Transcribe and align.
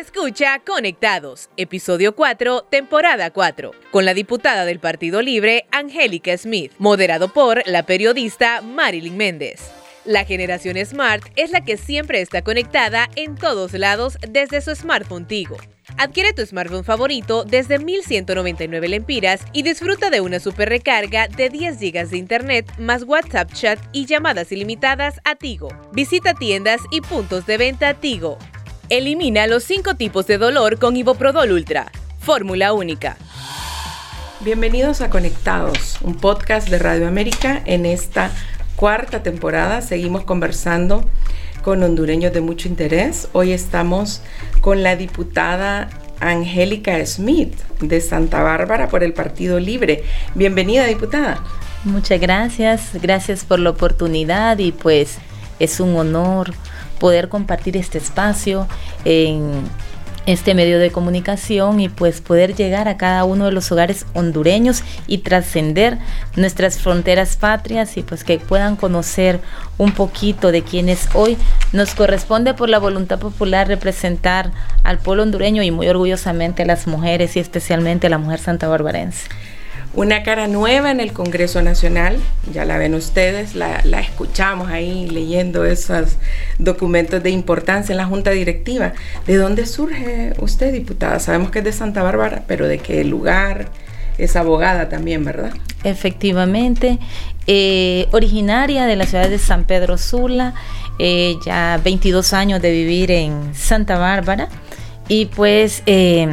Escucha 0.00 0.58
Conectados, 0.64 1.50
episodio 1.58 2.14
4, 2.14 2.62
temporada 2.70 3.30
4, 3.30 3.72
con 3.90 4.06
la 4.06 4.14
diputada 4.14 4.64
del 4.64 4.80
Partido 4.80 5.20
Libre, 5.20 5.66
Angélica 5.70 6.34
Smith, 6.38 6.72
moderado 6.78 7.30
por 7.30 7.62
la 7.66 7.82
periodista 7.82 8.62
Marilyn 8.62 9.18
Méndez. 9.18 9.70
La 10.06 10.24
generación 10.24 10.82
Smart 10.82 11.22
es 11.36 11.50
la 11.50 11.62
que 11.62 11.76
siempre 11.76 12.22
está 12.22 12.40
conectada 12.40 13.10
en 13.16 13.34
todos 13.34 13.74
lados 13.74 14.16
desde 14.26 14.62
su 14.62 14.74
smartphone 14.74 15.26
Tigo. 15.26 15.58
Adquiere 15.98 16.32
tu 16.32 16.46
smartphone 16.46 16.84
favorito 16.84 17.44
desde 17.44 17.78
1199 17.78 18.88
lempiras 18.88 19.42
y 19.52 19.62
disfruta 19.62 20.08
de 20.08 20.22
una 20.22 20.40
super 20.40 20.70
recarga 20.70 21.28
de 21.28 21.50
10 21.50 21.78
GB 21.78 22.08
de 22.08 22.16
internet 22.16 22.78
más 22.78 23.02
WhatsApp 23.02 23.52
chat 23.52 23.78
y 23.92 24.06
llamadas 24.06 24.52
ilimitadas 24.52 25.20
a 25.24 25.34
Tigo. 25.34 25.68
Visita 25.92 26.32
tiendas 26.32 26.80
y 26.90 27.02
puntos 27.02 27.44
de 27.44 27.58
venta 27.58 27.92
Tigo. 27.92 28.38
Elimina 28.92 29.46
los 29.46 29.64
cinco 29.64 29.94
tipos 29.94 30.26
de 30.26 30.36
dolor 30.36 30.78
con 30.78 30.98
Iboprodol 30.98 31.50
Ultra. 31.50 31.90
Fórmula 32.18 32.74
única. 32.74 33.16
Bienvenidos 34.40 35.00
a 35.00 35.08
Conectados, 35.08 35.96
un 36.02 36.14
podcast 36.14 36.68
de 36.68 36.78
Radio 36.78 37.08
América. 37.08 37.62
En 37.64 37.86
esta 37.86 38.30
cuarta 38.76 39.22
temporada 39.22 39.80
seguimos 39.80 40.24
conversando 40.24 41.08
con 41.64 41.82
hondureños 41.82 42.34
de 42.34 42.42
mucho 42.42 42.68
interés. 42.68 43.28
Hoy 43.32 43.52
estamos 43.52 44.20
con 44.60 44.82
la 44.82 44.94
diputada 44.94 45.88
Angélica 46.20 47.02
Smith 47.06 47.54
de 47.80 47.98
Santa 48.02 48.42
Bárbara 48.42 48.88
por 48.88 49.02
el 49.02 49.14
Partido 49.14 49.58
Libre. 49.58 50.04
Bienvenida, 50.34 50.84
diputada. 50.84 51.42
Muchas 51.84 52.20
gracias, 52.20 52.90
gracias 53.00 53.46
por 53.46 53.58
la 53.58 53.70
oportunidad 53.70 54.58
y 54.58 54.70
pues 54.70 55.16
es 55.60 55.80
un 55.80 55.96
honor 55.96 56.52
poder 57.02 57.28
compartir 57.28 57.76
este 57.76 57.98
espacio 57.98 58.68
en 59.04 59.50
este 60.24 60.54
medio 60.54 60.78
de 60.78 60.92
comunicación 60.92 61.80
y 61.80 61.88
pues 61.88 62.20
poder 62.20 62.54
llegar 62.54 62.86
a 62.86 62.96
cada 62.96 63.24
uno 63.24 63.46
de 63.46 63.50
los 63.50 63.72
hogares 63.72 64.06
hondureños 64.14 64.84
y 65.08 65.18
trascender 65.18 65.98
nuestras 66.36 66.78
fronteras 66.78 67.36
patrias 67.36 67.96
y 67.96 68.04
pues 68.04 68.22
que 68.22 68.38
puedan 68.38 68.76
conocer 68.76 69.40
un 69.78 69.90
poquito 69.90 70.52
de 70.52 70.62
quienes 70.62 71.08
hoy. 71.14 71.36
Nos 71.72 71.96
corresponde 71.96 72.54
por 72.54 72.68
la 72.68 72.78
voluntad 72.78 73.18
popular 73.18 73.66
representar 73.66 74.52
al 74.84 74.98
pueblo 74.98 75.24
hondureño 75.24 75.64
y 75.64 75.72
muy 75.72 75.88
orgullosamente 75.88 76.62
a 76.62 76.66
las 76.66 76.86
mujeres 76.86 77.34
y 77.34 77.40
especialmente 77.40 78.06
a 78.06 78.10
la 78.10 78.18
mujer 78.18 78.38
santa 78.38 78.68
barbarense 78.68 79.26
una 79.94 80.22
cara 80.22 80.48
nueva 80.48 80.90
en 80.90 81.00
el 81.00 81.12
Congreso 81.12 81.60
Nacional, 81.60 82.18
ya 82.52 82.64
la 82.64 82.78
ven 82.78 82.94
ustedes, 82.94 83.54
la, 83.54 83.80
escuchamos 84.00 84.70
ahí 84.70 85.06
leyendo 85.08 85.64
esos 85.64 86.16
documentos 86.58 87.22
de 87.22 87.30
importancia 87.30 87.92
en 87.92 87.98
la 87.98 88.06
Junta 88.06 88.30
Directiva. 88.30 88.94
¿De 89.26 89.36
dónde 89.36 89.66
surge 89.66 90.32
usted, 90.38 90.72
diputada? 90.72 91.18
Sabemos 91.18 91.50
que 91.50 91.58
es 91.58 91.64
de 91.64 91.72
Santa 91.72 92.02
Bárbara, 92.02 92.44
pero 92.46 92.66
¿de 92.68 92.78
qué 92.78 93.04
lugar? 93.04 93.68
Es 94.16 94.36
abogada 94.36 94.88
también, 94.88 95.24
¿verdad? 95.24 95.52
Efectivamente, 95.84 96.98
eh, 97.46 98.06
originaria 98.12 98.86
de 98.86 98.96
la 98.96 99.04
ciudad 99.04 99.28
de 99.28 99.38
San 99.38 99.64
Pedro 99.64 99.98
Sula, 99.98 100.54
eh, 100.98 101.36
ya 101.44 101.80
22 101.82 102.32
años 102.32 102.62
de 102.62 102.70
vivir 102.70 103.10
en 103.10 103.54
Santa 103.54 103.98
Bárbara 103.98 104.48
y 105.08 105.26
pues... 105.26 105.82
Eh, 105.86 106.28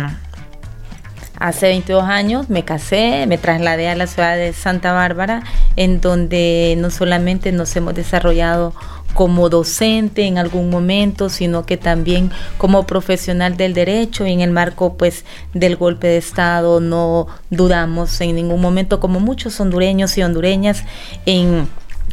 Hace 1.40 1.68
22 1.68 2.04
años 2.04 2.50
me 2.50 2.66
casé, 2.66 3.26
me 3.26 3.38
trasladé 3.38 3.88
a 3.88 3.96
la 3.96 4.08
ciudad 4.08 4.36
de 4.36 4.52
Santa 4.52 4.92
Bárbara, 4.92 5.44
en 5.78 6.02
donde 6.02 6.76
no 6.78 6.90
solamente 6.90 7.54
nos 7.54 7.74
hemos 7.78 7.96
desarrollado 7.96 8.74
como 9.14 9.50
docente 9.50 10.26
en 10.26 10.38
algún 10.38 10.70
momento, 10.70 11.30
sino 11.30 11.66
que 11.66 11.78
también 11.78 12.30
como 12.58 12.86
profesional 12.86 13.58
del 13.58 13.74
derecho 13.74 14.28
y 14.28 14.34
en 14.34 14.42
el 14.42 14.52
marco 14.52 14.96
pues 14.96 15.24
del 15.54 15.78
golpe 15.78 16.08
de 16.08 16.18
estado. 16.18 16.82
No 16.82 17.28
dudamos 17.50 18.20
en 18.22 18.36
ningún 18.36 18.60
momento 18.62 19.00
como 19.00 19.22
muchos 19.22 19.60
hondureños 19.62 20.18
y 20.18 20.24
hondureñas 20.24 20.84
en 21.26 21.68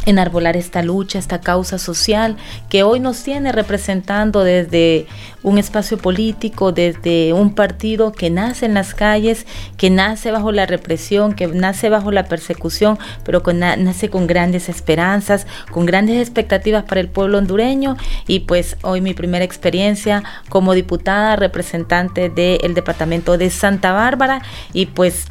enarbolar 0.06 0.56
esta 0.56 0.83
lucha, 0.83 1.19
esta 1.19 1.41
causa 1.41 1.78
social 1.78 2.37
que 2.71 2.83
hoy 2.83 3.00
nos 3.00 3.22
tiene 3.22 3.53
representando 3.53 4.44
desde 4.44 5.06
un 5.43 5.59
espacio 5.59 5.99
político, 5.99 6.72
desde 6.72 7.33
un 7.33 7.55
partido 7.55 8.12
que 8.12 8.31
nace 8.31 8.67
en 8.67 8.75
las 8.75 8.94
calles, 8.94 9.47
que 9.77 9.91
nace 9.91 10.31
bajo 10.31 10.53
la 10.53 10.67
represión, 10.67 11.34
que 11.34 11.49
nace 11.49 11.89
bajo 11.89 12.11
la 12.11 12.25
persecución, 12.25 12.99
pero 13.25 13.43
que 13.43 13.53
nace 13.55 14.09
con 14.09 14.27
grandes 14.27 14.69
esperanzas, 14.69 15.47
con 15.71 15.87
grandes 15.87 16.21
expectativas 16.21 16.84
para 16.84 17.00
el 17.00 17.09
pueblo 17.09 17.38
hondureño. 17.38 17.97
Y 18.27 18.41
pues 18.41 18.77
hoy 18.83 19.00
mi 19.00 19.15
primera 19.15 19.44
experiencia 19.44 20.23
como 20.49 20.73
diputada 20.75 21.37
representante 21.37 22.31
del 22.31 22.75
departamento 22.75 23.38
de 23.38 23.50
Santa 23.50 23.93
Bárbara. 23.93 24.43
Y 24.73 24.87
pues 24.87 25.27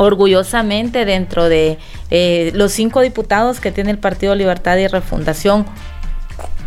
orgullosamente 0.00 1.04
dentro 1.04 1.50
de 1.50 1.76
eh, 2.10 2.52
los 2.54 2.72
cinco 2.72 3.02
diputados 3.02 3.60
que 3.60 3.70
tiene 3.70 3.90
el 3.90 3.98
Partido 3.98 4.34
Libertad 4.34 4.78
y 4.78 4.86
Refundación, 4.86 5.66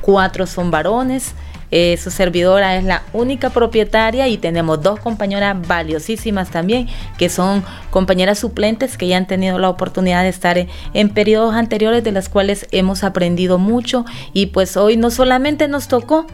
cuatro 0.01 0.45
son 0.45 0.69
varones. 0.69 1.33
Eh, 1.71 1.97
su 1.97 2.11
servidora 2.11 2.75
es 2.77 2.83
la 2.83 3.01
única 3.11 3.49
propietaria 3.49 4.27
y 4.27 4.37
tenemos 4.37 4.83
dos 4.83 4.99
compañeras 4.99 5.57
valiosísimas 5.67 6.51
también, 6.51 6.87
que 7.17 7.29
son 7.29 7.63
compañeras 7.89 8.37
suplentes 8.37 8.99
que 8.99 9.07
ya 9.07 9.17
han 9.17 9.25
tenido 9.25 9.57
la 9.57 9.69
oportunidad 9.69 10.21
de 10.21 10.29
estar 10.29 10.59
en, 10.59 10.69
en 10.93 11.09
periodos 11.09 11.55
anteriores 11.55 12.03
de 12.03 12.11
las 12.11 12.29
cuales 12.29 12.67
hemos 12.69 13.03
aprendido 13.03 13.57
mucho 13.57 14.05
y 14.33 14.47
pues 14.47 14.77
hoy 14.77 14.95
no 14.95 15.09
solamente 15.09 15.67
nos 15.67 15.87
tocó 15.87 16.27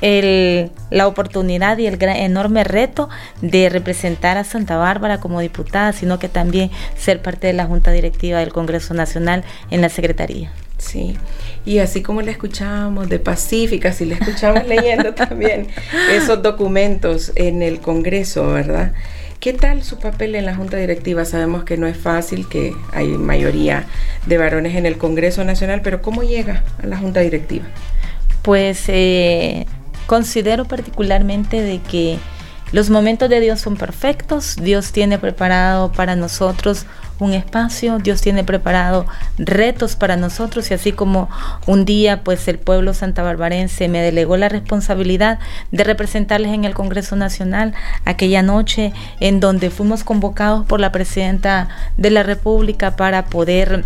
el, 0.00 0.70
la 0.90 1.06
oportunidad 1.06 1.78
y 1.78 1.86
el 1.86 1.96
gran, 1.96 2.16
enorme 2.16 2.64
reto 2.64 3.08
de 3.40 3.68
representar 3.68 4.38
a 4.38 4.44
Santa 4.44 4.76
Bárbara 4.76 5.18
como 5.18 5.40
diputada, 5.40 5.92
sino 5.92 6.18
que 6.18 6.28
también 6.28 6.70
ser 6.96 7.22
parte 7.22 7.46
de 7.46 7.52
la 7.52 7.66
Junta 7.66 7.90
Directiva 7.90 8.40
del 8.40 8.52
Congreso 8.52 8.94
Nacional 8.94 9.44
en 9.70 9.80
la 9.80 9.88
Secretaría. 9.88 10.52
Sí, 10.78 11.16
y 11.64 11.78
así 11.78 12.02
como 12.02 12.20
la 12.20 12.30
escuchábamos 12.30 13.08
de 13.08 13.18
Pacífica, 13.18 13.92
si 13.92 14.04
la 14.04 14.16
escuchamos 14.16 14.66
leyendo 14.68 15.14
también 15.14 15.68
esos 16.12 16.42
documentos 16.42 17.32
en 17.34 17.62
el 17.62 17.80
Congreso, 17.80 18.52
¿verdad? 18.52 18.92
¿Qué 19.40 19.52
tal 19.52 19.82
su 19.82 19.98
papel 19.98 20.34
en 20.34 20.44
la 20.44 20.54
Junta 20.54 20.76
Directiva? 20.76 21.24
Sabemos 21.24 21.64
que 21.64 21.76
no 21.76 21.86
es 21.86 21.96
fácil, 21.96 22.48
que 22.48 22.72
hay 22.92 23.08
mayoría 23.08 23.86
de 24.26 24.38
varones 24.38 24.74
en 24.76 24.86
el 24.86 24.98
Congreso 24.98 25.44
Nacional, 25.44 25.82
pero 25.82 26.02
¿cómo 26.02 26.22
llega 26.22 26.64
a 26.82 26.86
la 26.86 26.96
Junta 26.96 27.20
Directiva? 27.20 27.64
Pues 28.42 28.84
eh, 28.88 29.66
Considero 30.06 30.64
particularmente 30.64 31.60
de 31.62 31.80
que 31.80 32.18
los 32.72 32.90
momentos 32.90 33.30
de 33.30 33.40
Dios 33.40 33.60
son 33.60 33.76
perfectos, 33.76 34.56
Dios 34.56 34.90
tiene 34.90 35.18
preparado 35.18 35.92
para 35.92 36.16
nosotros 36.16 36.84
un 37.20 37.32
espacio, 37.32 37.98
Dios 37.98 38.20
tiene 38.20 38.44
preparado 38.44 39.06
retos 39.38 39.96
para 39.96 40.16
nosotros 40.16 40.70
y 40.70 40.74
así 40.74 40.92
como 40.92 41.30
un 41.66 41.84
día 41.84 42.22
pues 42.24 42.46
el 42.48 42.58
pueblo 42.58 42.92
santabarbarense 42.92 43.88
me 43.88 44.02
delegó 44.02 44.36
la 44.36 44.48
responsabilidad 44.48 45.38
de 45.70 45.84
representarles 45.84 46.52
en 46.52 46.64
el 46.64 46.74
Congreso 46.74 47.16
Nacional 47.16 47.72
aquella 48.04 48.42
noche 48.42 48.92
en 49.20 49.40
donde 49.40 49.70
fuimos 49.70 50.04
convocados 50.04 50.66
por 50.66 50.80
la 50.80 50.92
presidenta 50.92 51.68
de 51.96 52.10
la 52.10 52.22
República 52.22 52.96
para 52.96 53.26
poder 53.26 53.84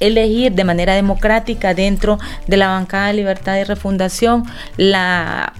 elegir 0.00 0.52
de 0.52 0.64
manera 0.64 0.94
democrática 0.94 1.74
dentro 1.74 2.18
de 2.46 2.56
la 2.56 2.68
bancada 2.68 3.08
de 3.08 3.14
libertad 3.14 3.56
y 3.58 3.64
refundación 3.64 4.44
la 4.76 5.52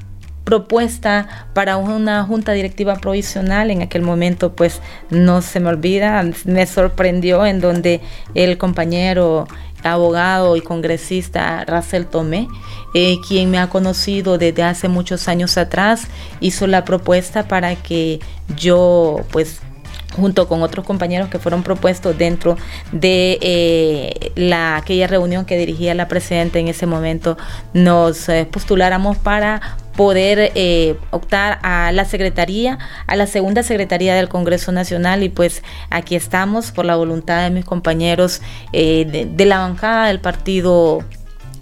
propuesta 0.46 1.48
para 1.54 1.76
una 1.76 2.22
junta 2.22 2.52
directiva 2.52 2.94
provisional. 2.96 3.70
En 3.70 3.82
aquel 3.82 4.02
momento, 4.02 4.54
pues 4.54 4.80
no 5.10 5.42
se 5.42 5.58
me 5.58 5.70
olvida, 5.70 6.24
me 6.44 6.66
sorprendió 6.66 7.44
en 7.44 7.60
donde 7.60 8.00
el 8.34 8.56
compañero 8.56 9.48
abogado 9.82 10.56
y 10.56 10.60
congresista 10.60 11.64
Racel 11.64 12.06
Tomé, 12.06 12.48
eh, 12.94 13.16
quien 13.26 13.50
me 13.50 13.58
ha 13.58 13.68
conocido 13.68 14.38
desde 14.38 14.62
hace 14.62 14.88
muchos 14.88 15.28
años 15.28 15.58
atrás, 15.58 16.06
hizo 16.40 16.66
la 16.66 16.84
propuesta 16.84 17.48
para 17.48 17.74
que 17.74 18.20
yo 18.56 19.20
pues 19.32 19.60
junto 20.16 20.48
con 20.48 20.62
otros 20.62 20.84
compañeros 20.84 21.28
que 21.28 21.38
fueron 21.38 21.62
propuestos 21.62 22.16
dentro 22.16 22.56
de 22.92 23.38
eh, 23.40 24.32
la, 24.34 24.76
aquella 24.76 25.06
reunión 25.06 25.44
que 25.44 25.56
dirigía 25.56 25.94
la 25.94 26.08
presidenta 26.08 26.58
en 26.58 26.68
ese 26.68 26.86
momento, 26.86 27.36
nos 27.74 28.28
eh, 28.28 28.48
postuláramos 28.50 29.16
para 29.18 29.78
poder 29.96 30.52
eh, 30.54 30.96
optar 31.10 31.58
a 31.62 31.90
la 31.92 32.04
secretaría, 32.04 32.78
a 33.06 33.16
la 33.16 33.26
segunda 33.26 33.62
secretaría 33.62 34.14
del 34.14 34.28
Congreso 34.28 34.72
Nacional. 34.72 35.22
Y 35.22 35.28
pues 35.28 35.62
aquí 35.90 36.16
estamos 36.16 36.70
por 36.70 36.84
la 36.84 36.96
voluntad 36.96 37.44
de 37.44 37.50
mis 37.50 37.64
compañeros 37.64 38.42
de, 38.72 39.28
de 39.30 39.44
la 39.46 39.58
bancada 39.58 40.08
del 40.08 40.20
partido 40.20 41.02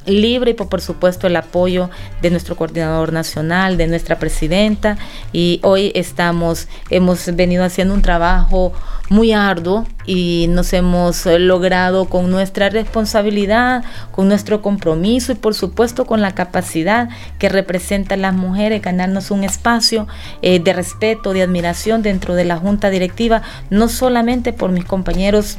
libre 0.07 0.53
y 0.53 0.55
por 0.55 0.81
supuesto 0.81 1.27
el 1.27 1.37
apoyo 1.37 1.91
de 2.23 2.31
nuestro 2.31 2.57
coordinador 2.57 3.13
nacional, 3.13 3.77
de 3.77 3.87
nuestra 3.87 4.19
presidenta. 4.19 4.97
Y 5.33 5.61
hoy 5.63 5.93
estamos, 5.95 6.69
hemos 6.91 7.35
venido 7.35 7.65
haciendo 7.65 7.95
un 7.95 8.03
trabajo 8.03 8.73
muy 9.11 9.33
arduo 9.33 9.87
y 10.07 10.47
nos 10.49 10.73
hemos 10.73 11.27
logrado 11.27 12.07
con 12.07 12.31
nuestra 12.31 12.71
responsabilidad, 12.71 13.85
con 14.11 14.29
nuestro 14.29 14.63
compromiso 14.63 15.33
y 15.33 15.35
por 15.35 15.55
supuesto 15.55 16.07
con 16.07 16.23
la 16.23 16.35
capacidad 16.35 17.09
que 17.39 17.49
representan 17.49 18.23
las 18.23 18.35
mujeres 18.35 18.81
ganarnos 18.83 19.31
un 19.31 19.45
espacio 19.45 20.07
eh, 20.43 20.59
de 20.59 20.73
respeto, 20.73 21.33
de 21.33 21.43
admiración 21.43 22.03
dentro 22.03 22.35
de 22.35 22.45
la 22.45 22.57
junta 22.57 22.91
directiva, 22.91 23.43
no 23.71 23.89
solamente 23.89 24.53
por 24.53 24.73
mis 24.73 24.85
compañeros 24.85 25.59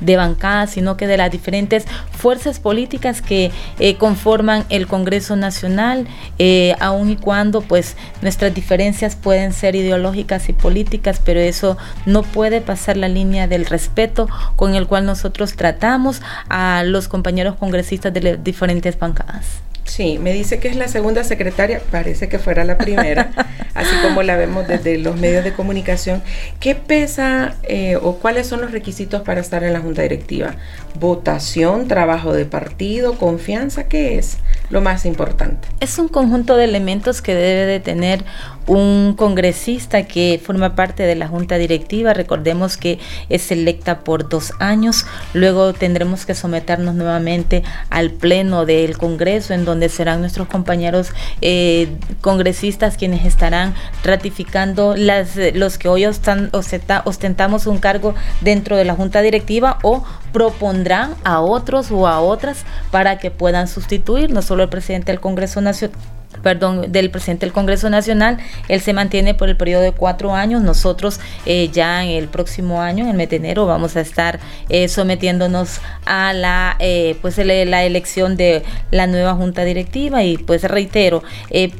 de 0.00 0.16
bancada, 0.16 0.66
sino 0.66 0.96
que 0.96 1.06
de 1.06 1.16
las 1.16 1.30
diferentes 1.30 1.86
fuerzas 2.10 2.60
políticas 2.60 3.22
que 3.22 3.50
eh, 3.78 3.96
conforman 3.96 4.64
el 4.68 4.86
Congreso 4.86 5.36
Nacional, 5.36 6.06
eh, 6.38 6.74
aun 6.80 7.10
y 7.10 7.16
cuando 7.16 7.60
pues 7.60 7.96
nuestras 8.22 8.54
diferencias 8.54 9.16
pueden 9.16 9.52
ser 9.52 9.74
ideológicas 9.74 10.48
y 10.48 10.52
políticas, 10.52 11.20
pero 11.24 11.40
eso 11.40 11.76
no 12.06 12.22
puede 12.22 12.60
pasar 12.60 12.96
la 12.96 13.08
línea 13.08 13.46
del 13.46 13.66
respeto 13.66 14.28
con 14.56 14.74
el 14.74 14.86
cual 14.86 15.06
nosotros 15.06 15.54
tratamos 15.54 16.22
a 16.48 16.82
los 16.84 17.08
compañeros 17.08 17.56
congresistas 17.56 18.12
de 18.12 18.22
las 18.22 18.44
diferentes 18.44 18.98
bancadas. 18.98 19.67
Sí, 19.88 20.18
me 20.18 20.34
dice 20.34 20.60
que 20.60 20.68
es 20.68 20.76
la 20.76 20.86
segunda 20.86 21.24
secretaria, 21.24 21.80
parece 21.90 22.28
que 22.28 22.38
fuera 22.38 22.62
la 22.62 22.76
primera, 22.76 23.30
así 23.74 23.90
como 24.02 24.22
la 24.22 24.36
vemos 24.36 24.68
desde 24.68 24.98
los 24.98 25.16
medios 25.16 25.44
de 25.44 25.54
comunicación. 25.54 26.22
¿Qué 26.60 26.74
pesa 26.74 27.56
eh, 27.62 27.96
o 27.96 28.16
cuáles 28.18 28.46
son 28.46 28.60
los 28.60 28.70
requisitos 28.70 29.22
para 29.22 29.40
estar 29.40 29.64
en 29.64 29.72
la 29.72 29.80
junta 29.80 30.02
directiva? 30.02 30.56
¿Votación, 31.00 31.88
trabajo 31.88 32.34
de 32.34 32.44
partido, 32.44 33.18
confianza? 33.18 33.84
¿Qué 33.84 34.18
es 34.18 34.36
lo 34.70 34.80
más 34.80 35.06
importante? 35.06 35.68
Es 35.80 35.98
un 35.98 36.08
conjunto 36.08 36.56
de 36.56 36.64
elementos 36.64 37.22
que 37.22 37.34
debe 37.34 37.66
de 37.66 37.80
tener 37.80 38.24
un 38.66 39.14
congresista 39.16 40.02
que 40.04 40.40
forma 40.42 40.74
parte 40.74 41.02
de 41.02 41.14
la 41.16 41.26
junta 41.26 41.56
directiva. 41.56 42.12
Recordemos 42.12 42.76
que 42.76 42.98
es 43.28 43.50
electa 43.50 44.00
por 44.00 44.28
dos 44.28 44.52
años. 44.60 45.06
Luego 45.32 45.72
tendremos 45.72 46.26
que 46.26 46.34
someternos 46.34 46.94
nuevamente 46.94 47.62
al 47.90 48.10
pleno 48.10 48.66
del 48.66 48.98
Congreso, 48.98 49.54
en 49.54 49.64
donde 49.64 49.88
serán 49.88 50.20
nuestros 50.20 50.48
compañeros 50.48 51.12
eh, 51.40 51.88
congresistas 52.20 52.96
quienes 52.96 53.24
estarán 53.24 53.74
ratificando 54.04 54.94
las, 54.96 55.36
los 55.54 55.78
que 55.78 55.88
hoy 55.88 56.04
ostentamos 56.04 57.66
un 57.66 57.78
cargo 57.78 58.14
dentro 58.42 58.76
de 58.76 58.84
la 58.84 58.94
junta 58.94 59.22
directiva 59.22 59.78
o 59.82 60.04
propondrán 60.38 61.16
a 61.24 61.40
otros 61.40 61.90
o 61.90 62.06
a 62.06 62.20
otras 62.20 62.64
para 62.92 63.18
que 63.18 63.32
puedan 63.32 63.66
sustituir 63.66 64.30
no 64.30 64.40
solo 64.40 64.62
el 64.62 64.68
presidente 64.68 65.10
del 65.10 65.20
Congreso 65.20 65.60
Nacional 65.60 65.98
perdón, 66.42 66.92
del 66.92 67.10
presidente 67.10 67.46
del 67.46 67.52
Congreso 67.52 67.90
Nacional. 67.90 68.38
Él 68.68 68.80
se 68.80 68.92
mantiene 68.92 69.34
por 69.34 69.48
el 69.48 69.56
periodo 69.56 69.82
de 69.82 69.92
cuatro 69.92 70.34
años. 70.34 70.62
Nosotros 70.62 71.20
eh, 71.46 71.68
ya 71.72 72.04
en 72.04 72.10
el 72.10 72.28
próximo 72.28 72.80
año, 72.80 73.04
en 73.04 73.10
el 73.10 73.16
mes 73.16 73.30
de 73.30 73.36
enero, 73.36 73.66
vamos 73.66 73.96
a 73.96 74.00
estar 74.00 74.38
eh, 74.68 74.88
sometiéndonos 74.88 75.80
a 76.04 76.32
la, 76.32 76.76
eh, 76.78 77.16
pues, 77.20 77.38
la 77.38 77.84
elección 77.84 78.36
de 78.36 78.62
la 78.90 79.06
nueva 79.06 79.34
junta 79.34 79.64
directiva 79.64 80.22
y 80.22 80.38
pues 80.38 80.62
reitero, 80.64 81.22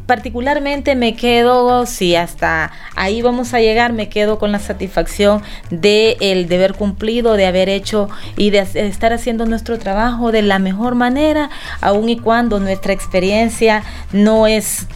particularmente 0.07 0.95
me 0.95 1.17
quedo, 1.17 1.87
si 1.87 2.17
hasta 2.17 2.73
ahí 2.95 3.23
vamos 3.23 3.55
a 3.55 3.61
llegar, 3.61 3.93
me 3.93 4.09
quedo 4.09 4.39
con 4.39 4.53
la 4.53 4.59
satisfacción 4.59 5.43
de 5.71 6.17
el 6.21 6.49
deber 6.49 6.75
cumplido, 6.75 7.35
de 7.35 7.47
haber 7.47 7.69
hecho 7.69 8.09
y 8.37 8.51
de 8.51 8.61
estar 8.75 9.13
haciendo 9.13 9.47
nuestro 9.47 9.79
trabajo 9.79 10.33
de 10.33 10.43
la 10.43 10.59
mejor 10.59 10.95
manera, 10.95 11.51
aun 11.81 12.09
y 12.09 12.19
cuando 12.19 12.61
nuestra 12.61 12.93
experiencia 12.93 13.83
no 14.13 14.38
es 14.47 14.87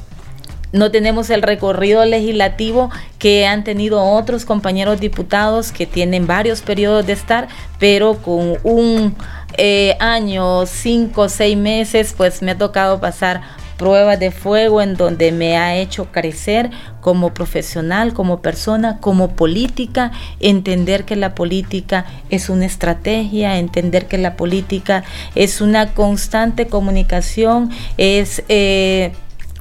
no 0.72 0.90
tenemos 0.90 1.28
el 1.28 1.42
recorrido 1.42 2.04
legislativo 2.06 2.90
que 3.18 3.46
han 3.46 3.62
tenido 3.62 4.02
otros 4.02 4.46
compañeros 4.46 5.00
diputados 5.00 5.70
que 5.70 5.86
tienen 5.86 6.26
varios 6.26 6.62
periodos 6.62 7.06
de 7.06 7.12
estar, 7.12 7.48
pero 7.78 8.14
con 8.14 8.56
un 8.62 9.14
eh, 9.58 9.96
año, 10.00 10.64
cinco, 10.64 11.28
seis 11.28 11.58
meses, 11.58 12.14
pues 12.16 12.40
me 12.40 12.52
ha 12.52 12.58
tocado 12.58 13.00
pasar 13.00 13.42
pruebas 13.76 14.18
de 14.18 14.30
fuego 14.30 14.80
en 14.80 14.94
donde 14.96 15.32
me 15.32 15.58
ha 15.58 15.76
hecho 15.76 16.06
crecer 16.06 16.70
como 17.00 17.34
profesional, 17.34 18.14
como 18.14 18.40
persona, 18.40 18.98
como 18.98 19.32
política, 19.32 20.12
entender 20.40 21.04
que 21.04 21.16
la 21.16 21.34
política 21.34 22.06
es 22.30 22.48
una 22.48 22.64
estrategia, 22.64 23.58
entender 23.58 24.06
que 24.06 24.18
la 24.18 24.36
política 24.36 25.04
es 25.34 25.60
una 25.60 25.92
constante 25.92 26.66
comunicación, 26.68 27.70
es... 27.98 28.42
Eh, 28.48 29.12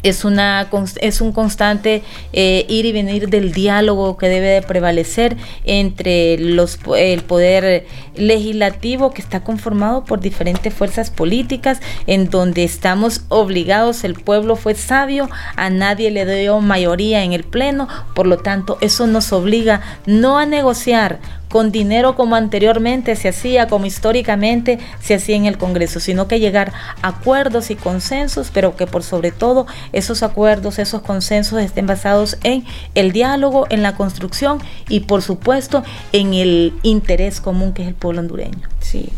es, 0.04 0.26
una, 0.26 0.70
es 1.02 1.22
un 1.22 1.32
constante 1.32 2.04
eh, 2.34 2.66
ir 2.70 2.86
y 2.86 2.92
venir 2.92 3.30
del 3.30 3.52
diálogo 3.52 4.18
que 4.18 4.28
debe 4.28 4.48
de 4.48 4.62
prevalecer 4.62 5.38
entre 5.66 6.38
los, 6.38 6.80
el 6.98 7.22
poder 7.24 7.86
legislativo 8.16 9.12
que 9.12 9.22
está 9.22 9.44
conformado 9.44 10.04
por 10.06 10.20
diferentes 10.20 10.74
fuerzas 10.74 11.10
políticas 11.10 11.80
en 12.08 12.30
donde 12.30 12.64
estamos 12.64 13.24
obligados, 13.30 14.04
el 14.04 14.16
pueblo 14.16 14.56
fue 14.56 14.76
sabio, 14.76 15.30
a 15.56 15.70
nadie 15.70 16.12
le 16.12 16.26
dio 16.26 16.60
mayoría 16.60 17.24
en 17.24 17.34
el 17.34 17.44
pleno, 17.44 17.88
por 18.16 18.28
lo 18.28 18.38
tanto 18.38 18.78
eso 18.82 19.08
nos 19.08 19.32
obliga 19.34 19.82
no 20.06 20.38
a 20.38 20.46
negociar 20.46 21.20
con 21.52 21.72
dinero 21.72 22.16
como 22.16 22.36
anteriormente 22.36 23.16
se 23.16 23.30
hacía, 23.30 23.68
como 23.68 23.86
históricamente 23.86 24.80
se 25.02 25.16
hacía 25.16 25.36
en 25.36 25.46
el 25.46 25.58
Congreso, 25.58 26.00
sino 26.00 26.28
que 26.28 26.40
llegar 26.40 26.72
a 27.02 27.10
acuerdos 27.10 27.70
y 27.72 27.76
consensos, 27.76 28.52
pero 28.54 28.76
que 28.76 28.88
por 28.88 29.04
sobre 29.04 29.32
todo 29.32 29.68
esos 29.92 30.24
acuerdos, 30.24 30.80
esos 30.80 31.02
consensos 31.02 31.62
estén 31.62 31.86
basados 31.86 32.38
en 32.44 32.66
el 32.96 33.12
diálogo, 33.12 33.68
en 33.70 33.84
la 33.84 33.96
construcción 33.96 34.60
y 34.88 35.02
por 35.02 35.22
supuesto 35.22 35.84
en 36.14 36.34
el 36.34 36.74
interés 36.84 37.42
común 37.42 37.74
que 37.74 37.84
es 37.84 37.90
el 37.90 37.96
pueblo 37.96 38.22
hondureño. 38.22 38.70
Sí. 38.80 39.10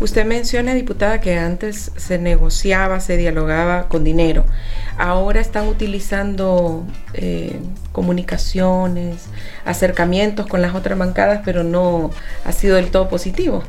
Usted 0.00 0.24
menciona, 0.24 0.74
diputada, 0.74 1.20
que 1.20 1.38
antes 1.38 1.92
se 1.96 2.18
negociaba, 2.18 3.00
se 3.00 3.16
dialogaba 3.16 3.88
con 3.88 4.04
dinero. 4.04 4.44
Ahora 4.98 5.40
están 5.40 5.68
utilizando 5.68 6.84
eh, 7.14 7.60
comunicaciones, 7.92 9.26
acercamientos 9.64 10.46
con 10.46 10.62
las 10.62 10.74
otras 10.74 10.98
bancadas, 10.98 11.42
pero 11.44 11.62
no 11.64 12.10
ha 12.44 12.52
sido 12.52 12.76
del 12.76 12.90
todo 12.90 13.08
positivo. 13.08 13.62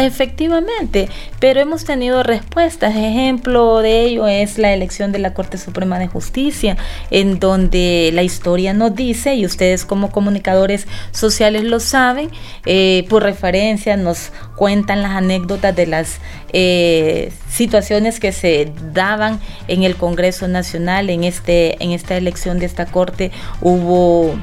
Efectivamente, 0.00 1.10
pero 1.40 1.60
hemos 1.60 1.84
tenido 1.84 2.22
respuestas. 2.22 2.96
Ejemplo 2.96 3.80
de 3.80 4.04
ello 4.04 4.26
es 4.26 4.56
la 4.56 4.72
elección 4.72 5.12
de 5.12 5.18
la 5.18 5.34
Corte 5.34 5.58
Suprema 5.58 5.98
de 5.98 6.08
Justicia, 6.08 6.78
en 7.10 7.38
donde 7.38 8.10
la 8.14 8.22
historia 8.22 8.72
nos 8.72 8.94
dice, 8.94 9.34
y 9.34 9.44
ustedes 9.44 9.84
como 9.84 10.10
comunicadores 10.10 10.86
sociales 11.12 11.64
lo 11.64 11.80
saben, 11.80 12.30
eh, 12.64 13.04
por 13.10 13.24
referencia 13.24 13.98
nos 13.98 14.32
cuentan 14.56 15.02
las 15.02 15.10
anécdotas 15.10 15.76
de 15.76 15.86
las 15.86 16.18
eh, 16.54 17.30
situaciones 17.50 18.20
que 18.20 18.32
se 18.32 18.72
daban 18.94 19.38
en 19.68 19.82
el 19.82 19.96
Congreso 19.96 20.48
Nacional, 20.48 21.10
en, 21.10 21.24
este, 21.24 21.76
en 21.84 21.90
esta 21.90 22.16
elección 22.16 22.58
de 22.58 22.64
esta 22.64 22.86
Corte 22.86 23.32
hubo 23.60 24.34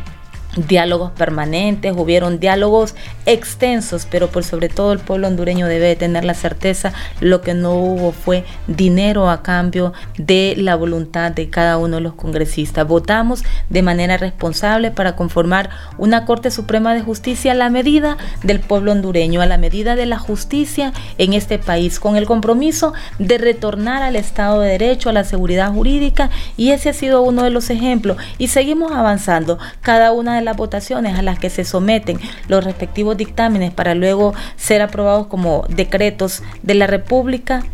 diálogos 0.58 1.12
permanentes, 1.12 1.94
hubieron 1.96 2.40
diálogos 2.40 2.96
extensos, 3.26 4.08
pero 4.10 4.30
por 4.30 4.44
sobre 4.44 4.70
todo 4.70 4.92
el 4.92 5.00
pueblo 5.00 5.28
hondureño 5.28 5.68
debe 5.68 5.96
tener 5.96 6.26
la 6.26 6.34
certeza, 6.34 6.94
lo 7.20 7.42
que 7.42 7.54
no 7.54 7.76
hubo 7.76 8.12
fue 8.12 8.44
dinero 8.68 9.30
a 9.30 9.44
cambio 9.44 9.94
de 10.18 10.56
la 10.58 10.76
voluntad 10.76 11.32
de 11.32 11.50
cada 11.50 11.78
uno 11.78 11.98
de 11.98 12.02
los 12.02 12.14
congresistas. 12.14 12.88
Votamos 12.88 13.44
de 13.70 13.82
manera 13.82 14.18
responsable 14.18 14.92
para 14.92 15.16
conformar 15.16 15.70
una 15.98 16.26
Corte 16.26 16.52
Suprema 16.52 16.94
de 16.94 17.02
Justicia 17.02 17.52
a 17.52 17.56
la 17.56 17.70
medida 17.70 18.18
del 18.44 18.60
pueblo 18.60 18.92
hondureño, 18.92 19.42
a 19.42 19.46
la 19.46 19.58
medida 19.58 19.96
de 19.96 20.06
la 20.06 20.18
justicia 20.18 20.94
en 21.18 21.34
este 21.34 21.60
país, 21.60 22.00
con 22.00 22.16
el 22.16 22.26
compromiso 22.26 22.94
de 23.20 23.38
retornar 23.38 24.04
al 24.04 24.16
Estado 24.16 24.62
de 24.62 24.72
Derecho, 24.72 25.10
a 25.10 25.14
la 25.14 25.24
seguridad 25.24 25.72
jurídica, 25.72 26.30
y 26.56 26.72
ese 26.72 26.90
ha 26.90 26.94
sido 26.94 27.22
uno 27.22 27.44
de 27.44 27.50
los 27.50 27.70
ejemplos. 27.70 28.18
Y 28.38 28.48
seguimos 28.48 28.92
avanzando. 28.92 29.60
Cada 29.82 30.12
una 30.12 30.36
de 30.36 30.42
las 30.48 30.58
votaciones 30.58 31.20
a 31.20 31.22
las 31.22 31.40
que 31.40 31.50
se 31.50 31.66
someten 31.66 32.20
los 32.48 32.64
respectivos 32.64 33.18
dictámenes 33.18 33.74
para 33.74 33.96
luego 33.96 34.34
ser 34.56 34.82
aprobados 34.82 35.28
como 35.28 35.66
decretos 35.68 36.42
de 36.64 36.74
la 36.74 36.88
República 36.88 37.66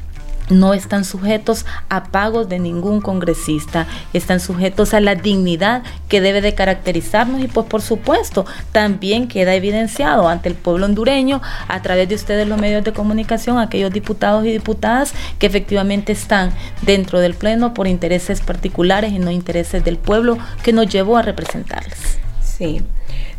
no 0.49 0.73
están 0.73 1.05
sujetos 1.05 1.65
a 1.89 2.05
pagos 2.05 2.49
de 2.49 2.59
ningún 2.59 3.01
congresista, 3.01 3.87
están 4.13 4.39
sujetos 4.39 4.93
a 4.93 4.99
la 4.99 5.15
dignidad 5.15 5.83
que 6.09 6.21
debe 6.21 6.41
de 6.41 6.53
caracterizarnos 6.53 7.41
y 7.41 7.47
pues 7.47 7.67
por 7.67 7.81
supuesto 7.81 8.45
también 8.71 9.27
queda 9.27 9.55
evidenciado 9.55 10.27
ante 10.27 10.49
el 10.49 10.55
pueblo 10.55 10.85
hondureño 10.85 11.41
a 11.67 11.81
través 11.81 12.09
de 12.09 12.15
ustedes 12.15 12.47
los 12.47 12.59
medios 12.59 12.83
de 12.83 12.93
comunicación, 12.93 13.57
aquellos 13.57 13.91
diputados 13.91 14.45
y 14.45 14.51
diputadas 14.51 15.13
que 15.39 15.47
efectivamente 15.47 16.11
están 16.11 16.51
dentro 16.81 17.19
del 17.19 17.35
pleno 17.35 17.73
por 17.73 17.87
intereses 17.87 18.41
particulares 18.41 19.13
y 19.13 19.19
no 19.19 19.31
intereses 19.31 19.83
del 19.83 19.97
pueblo 19.97 20.37
que 20.63 20.73
nos 20.73 20.87
llevó 20.87 21.17
a 21.17 21.21
representarles. 21.21 22.22
Sí. 22.63 22.81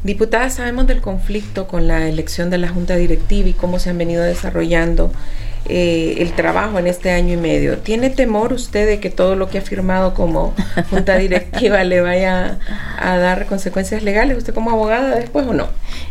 Diputada, 0.03 0.51
sabemos 0.51 0.87
del 0.87 1.01
conflicto 1.01 1.67
con 1.67 1.89
la 1.89 2.07
elección 2.07 2.51
de 2.51 2.59
la 2.59 2.69
Junta 2.69 2.97
Directiva 2.97 3.49
y 3.49 3.55
cómo 3.55 3.79
se 3.79 3.89
han 3.89 3.97
venido 3.97 4.23
desarrollando 4.23 5.13
eh, 5.67 6.17
el 6.19 6.33
trabajo 6.35 6.79
en 6.79 6.87
este 6.87 7.11
año 7.11 7.33
y 7.33 7.37
medio. 7.39 7.79
¿Tiene 7.79 8.11
temor 8.11 8.53
usted 8.53 8.87
de 8.87 9.01
que 9.01 9.09
todo 9.09 9.35
lo 9.35 9.49
que 9.49 9.57
ha 9.57 9.63
firmado 9.63 10.13
como 10.13 10.53
junta 10.91 11.17
directiva 11.17 11.83
le 11.85 12.03
vaya 12.03 12.59
a 12.99 13.17
dar 13.17 13.47
consecuencias 13.47 14.03
legales, 14.03 14.37
usted 14.37 14.53
como 14.53 14.73
abogada 14.73 15.15
después 15.15 15.47
o 15.47 15.55
no? 15.55 15.69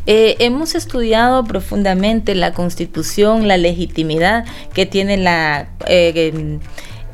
Eh, 0.07 0.37
hemos 0.39 0.73
estudiado 0.73 1.43
profundamente 1.43 2.33
la 2.33 2.51
constitución, 2.51 3.47
la 3.47 3.57
legitimidad 3.57 4.45
que 4.73 4.87
tiene 4.87 5.17
la... 5.17 5.67
Eh, 5.85 6.57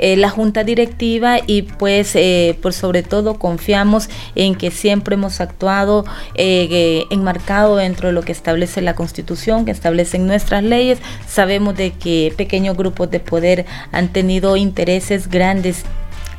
eh, 0.02 0.16
la 0.16 0.30
junta 0.30 0.64
directiva 0.64 1.40
y 1.46 1.64
pues 1.64 2.16
eh, 2.16 2.58
por 2.62 2.72
sobre 2.72 3.04
todo 3.04 3.34
confiamos 3.34 4.10
en 4.34 4.56
que 4.56 4.72
siempre 4.72 5.16
hemos 5.16 5.42
actuado 5.42 6.06
eh, 6.36 7.04
enmarcado 7.10 7.76
dentro 7.76 8.08
de 8.08 8.14
lo 8.14 8.22
que 8.22 8.32
establece 8.32 8.82
la 8.82 8.96
constitución, 8.96 9.66
que 9.66 9.72
establecen 9.72 10.26
nuestras 10.26 10.64
leyes. 10.64 11.00
Sabemos 11.28 11.76
de 11.76 11.92
que 11.92 12.34
pequeños 12.38 12.78
grupos 12.78 13.12
de 13.12 13.20
poder 13.20 13.66
han 13.92 14.08
tenido 14.08 14.56
intereses 14.56 15.30
grandes 15.30 15.84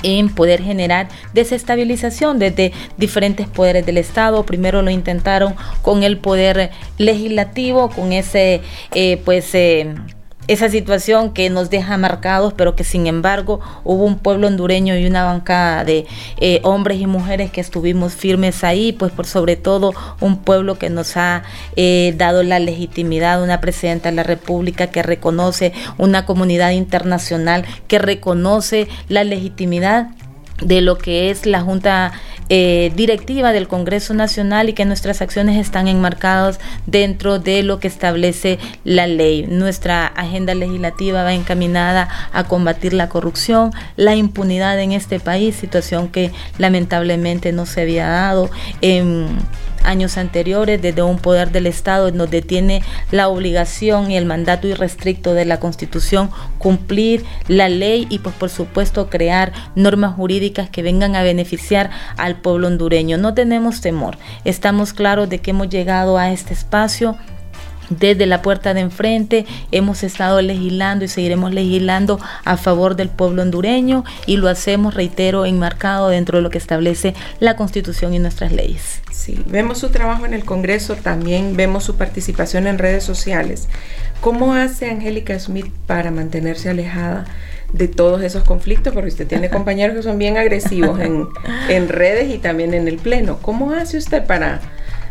en 0.03 0.31
poder 0.31 0.63
generar 0.63 1.09
desestabilización 1.35 2.39
desde 2.39 2.73
diferentes 2.97 3.47
poderes 3.47 3.85
del 3.85 3.99
Estado. 3.99 4.47
Primero 4.47 4.81
lo 4.81 4.91
intentaron 4.91 5.55
con 5.83 6.03
el 6.03 6.17
poder 6.17 6.71
legislativo, 6.97 7.91
con 7.91 8.15
ese 8.15 8.63
pues 9.27 9.55
esa 10.51 10.69
situación 10.69 11.33
que 11.33 11.49
nos 11.49 11.71
deja 11.71 11.97
marcados, 11.97 12.53
pero 12.55 12.75
que 12.75 12.83
sin 12.83 13.07
embargo 13.07 13.61
hubo 13.85 14.05
un 14.05 14.19
pueblo 14.19 14.49
hondureño 14.49 14.97
y 14.97 15.07
una 15.07 15.25
bancada 15.25 15.85
de 15.85 16.07
eh, 16.39 16.59
hombres 16.65 17.01
y 17.01 17.07
mujeres 17.07 17.53
que 17.53 17.61
estuvimos 17.61 18.15
firmes 18.15 18.65
ahí, 18.65 18.93
pues 18.93 19.13
por 19.13 19.27
sobre 19.27 19.55
todo 19.55 19.95
un 20.21 20.39
pueblo 20.39 20.77
que 20.77 20.91
nos 20.91 21.17
ha 21.17 21.45
eh, 21.77 22.15
dado 22.17 22.43
la 22.43 22.59
legitimidad, 22.59 23.45
una 23.45 23.61
presidenta 23.61 24.11
de 24.11 24.17
la 24.17 24.25
República 24.25 24.89
que 24.89 25.05
reconoce 25.05 25.73
una 25.99 26.27
comunidad 26.27 26.73
internacional 26.73 27.65
que 27.87 28.01
reconoce 28.01 28.89
la 29.09 29.23
legitimidad 29.23 30.09
de 30.61 30.81
lo 30.81 30.99
que 30.99 31.31
es 31.31 31.47
la 31.47 31.61
Junta 31.61 32.13
eh, 32.53 32.91
Directiva 32.97 33.53
del 33.53 33.69
Congreso 33.69 34.13
Nacional 34.13 34.69
y 34.69 34.73
que 34.73 34.85
nuestras 34.85 35.23
acciones 35.23 35.57
están 35.57 35.87
enmarcadas 35.87 36.59
dentro 36.85 37.39
de 37.39 37.63
lo 37.63 37.79
que 37.79 37.87
establece 37.87 38.59
la 38.83 39.07
ley. 39.07 39.47
Nuestra 39.47 40.07
agenda 40.07 40.55
legislativa 40.55 41.23
va 41.23 41.33
encaminada 41.33 42.09
a 42.33 42.45
combatir 42.45 42.93
la 42.93 43.09
corrupción, 43.09 43.71
la 43.97 44.17
impunidad 44.17 44.81
en 44.81 44.91
este 44.91 45.21
país, 45.21 45.55
situación 45.55 46.09
que 46.09 46.33
lamentablemente 46.59 47.53
no 47.53 47.67
se 47.67 47.83
había 47.83 48.09
dado 48.09 48.51
en 48.81 49.29
años 49.85 50.17
anteriores 50.17 50.81
desde 50.81 51.03
un 51.03 51.19
poder 51.19 51.53
del 51.53 51.67
Estado 51.67 52.11
nos 52.13 52.31
detiene 52.31 52.83
la 53.11 53.29
obligación 53.29 54.11
y 54.11 54.17
el 54.17 54.27
mandato 54.27 54.69
irrestricto 54.69 55.35
de 55.35 55.45
la 55.45 55.61
Constitución 55.61 56.31
cumplir 56.59 57.25
la 57.49 57.69
ley 57.69 58.07
y 58.11 58.19
pues 58.19 58.35
por 58.35 58.51
supuesto 58.51 59.09
crear 59.09 59.53
normas 59.75 60.15
jurídicas 60.15 60.71
que 60.71 60.83
vengan 60.83 61.17
a 61.17 61.23
beneficiar 61.23 61.91
al 62.17 62.37
pueblo 62.37 62.67
hondureño. 62.67 63.19
No 63.19 63.35
tenemos 63.35 63.81
temor, 63.81 64.19
estamos 64.45 64.93
claros 64.93 65.29
de 65.29 65.39
que 65.39 65.51
hemos 65.51 65.69
llegado 65.69 66.19
a 66.19 66.31
este 66.31 66.55
espacio 66.55 67.17
desde 67.91 68.27
la 68.27 68.41
puerta 68.41 68.73
de 68.73 68.81
enfrente 68.81 69.47
hemos 69.73 70.03
estado 70.03 70.41
legislando 70.41 71.05
y 71.05 71.09
seguiremos 71.09 71.53
legislando 71.53 72.19
a 72.45 72.57
favor 72.57 72.97
del 72.97 73.09
pueblo 73.09 73.43
hondureño 73.43 74.05
y 74.27 74.37
lo 74.37 74.49
hacemos, 74.49 74.95
reitero, 74.95 75.45
enmarcado 75.45 76.09
dentro 76.09 76.39
de 76.39 76.43
lo 76.43 76.51
que 76.51 76.59
establece 76.59 77.15
la 77.41 77.57
Constitución 77.57 78.15
y 78.15 78.19
nuestras 78.19 78.53
leyes. 78.53 79.03
Sí, 79.13 79.43
vemos 79.47 79.79
su 79.79 79.91
trabajo 79.91 80.25
en 80.25 80.35
el 80.35 80.45
Congreso, 80.45 80.97
también 80.97 81.57
vemos 81.57 81.85
su 81.85 81.97
participación 81.97 82.67
en 82.67 82.79
redes 82.79 83.05
sociales. 83.05 83.69
¿Cómo 84.21 84.55
hace 84.55 84.91
Angélica 84.91 85.39
Smith 85.39 85.71
para 85.87 86.11
mantenerse 86.11 86.71
alejada 86.71 87.27
de 87.73 87.89
todos 87.89 88.23
esos 88.23 88.45
conflictos? 88.45 88.95
Porque 88.95 89.09
usted 89.09 89.27
tiene 89.27 89.51
compañeros 89.51 89.97
que 89.97 90.03
son 90.03 90.19
bien 90.19 90.37
agresivos 90.37 91.01
en, 91.01 91.27
en 91.69 91.89
redes 91.89 92.35
y 92.35 92.39
también 92.39 92.73
en 92.75 92.89
el 92.89 92.97
Pleno. 92.97 93.39
¿Cómo 93.43 93.73
hace 93.73 93.99
usted 93.99 94.27
para 94.27 94.61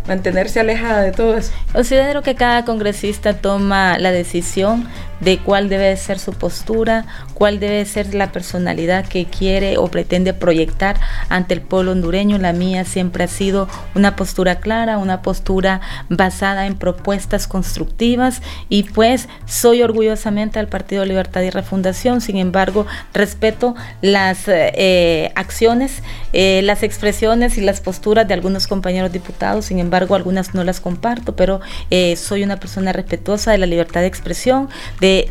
mantenerse 0.10 0.60
alejada 0.60 1.04
de 1.04 1.12
todo 1.12 1.38
eso. 1.38 1.54
Considero 1.72 2.22
que 2.24 2.36
cada 2.36 2.66
congresista 2.66 3.36
toma 3.36 3.98
la 4.00 4.12
decisión 4.12 4.88
de 5.20 5.38
cuál 5.40 5.70
debe 5.70 5.96
ser 5.98 6.20
su 6.20 6.34
postura, 6.34 7.06
cuál 7.34 7.60
debe 7.60 7.86
ser 7.86 8.14
la 8.14 8.32
personalidad 8.32 9.06
que 9.06 9.26
quiere 9.26 9.78
o 9.78 9.88
pretende 9.88 10.34
proyectar 10.34 11.00
ante 11.30 11.54
el 11.54 11.62
pueblo 11.62 11.92
hondureño. 11.92 12.38
La 12.38 12.54
mía 12.54 12.86
siempre 12.86 13.24
ha 13.24 13.28
sido 13.28 13.68
una 13.96 14.16
postura 14.16 14.60
clara, 14.60 14.98
una 14.98 15.22
postura 15.22 15.82
basada 16.10 16.68
en 16.68 16.76
propuestas 16.76 17.48
constructivas 17.48 18.42
y 18.70 18.84
pues 18.84 19.28
soy 19.46 19.82
orgullosamente 19.82 20.60
al 20.60 20.68
Partido 20.68 21.06
Libertad 21.06 21.42
y 21.42 21.50
Refundación. 21.50 22.22
Sin 22.22 22.38
embargo, 22.38 22.86
respeto 23.14 23.76
las 24.02 24.44
eh, 24.48 25.32
acciones, 25.36 26.02
eh, 26.34 26.62
las 26.64 26.84
expresiones 26.84 27.58
y 27.58 27.62
las 27.62 27.82
posturas 27.82 28.28
de 28.28 28.34
algunos 28.34 28.68
compañeros 28.68 29.12
diputados. 29.12 29.66
Sin 29.66 29.80
embargo, 29.80 30.16
algunas 30.16 30.54
no 30.54 30.64
las 30.64 30.80
comparto, 30.80 31.36
pero 31.36 31.60
eh, 31.90 32.16
soy 32.16 32.44
una 32.44 32.58
persona 32.60 32.94
respetuosa 32.94 33.52
de 33.52 33.58
la 33.58 33.66
libertad 33.66 34.02
de 34.02 34.08
expresión, 34.08 34.70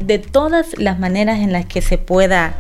de, 0.01 0.19
todas 0.19 0.79
las 0.79 0.99
maneras 0.99 1.39
en 1.39 1.53
las 1.53 1.67
que 1.67 1.83
se 1.83 1.99
pueda 1.99 2.55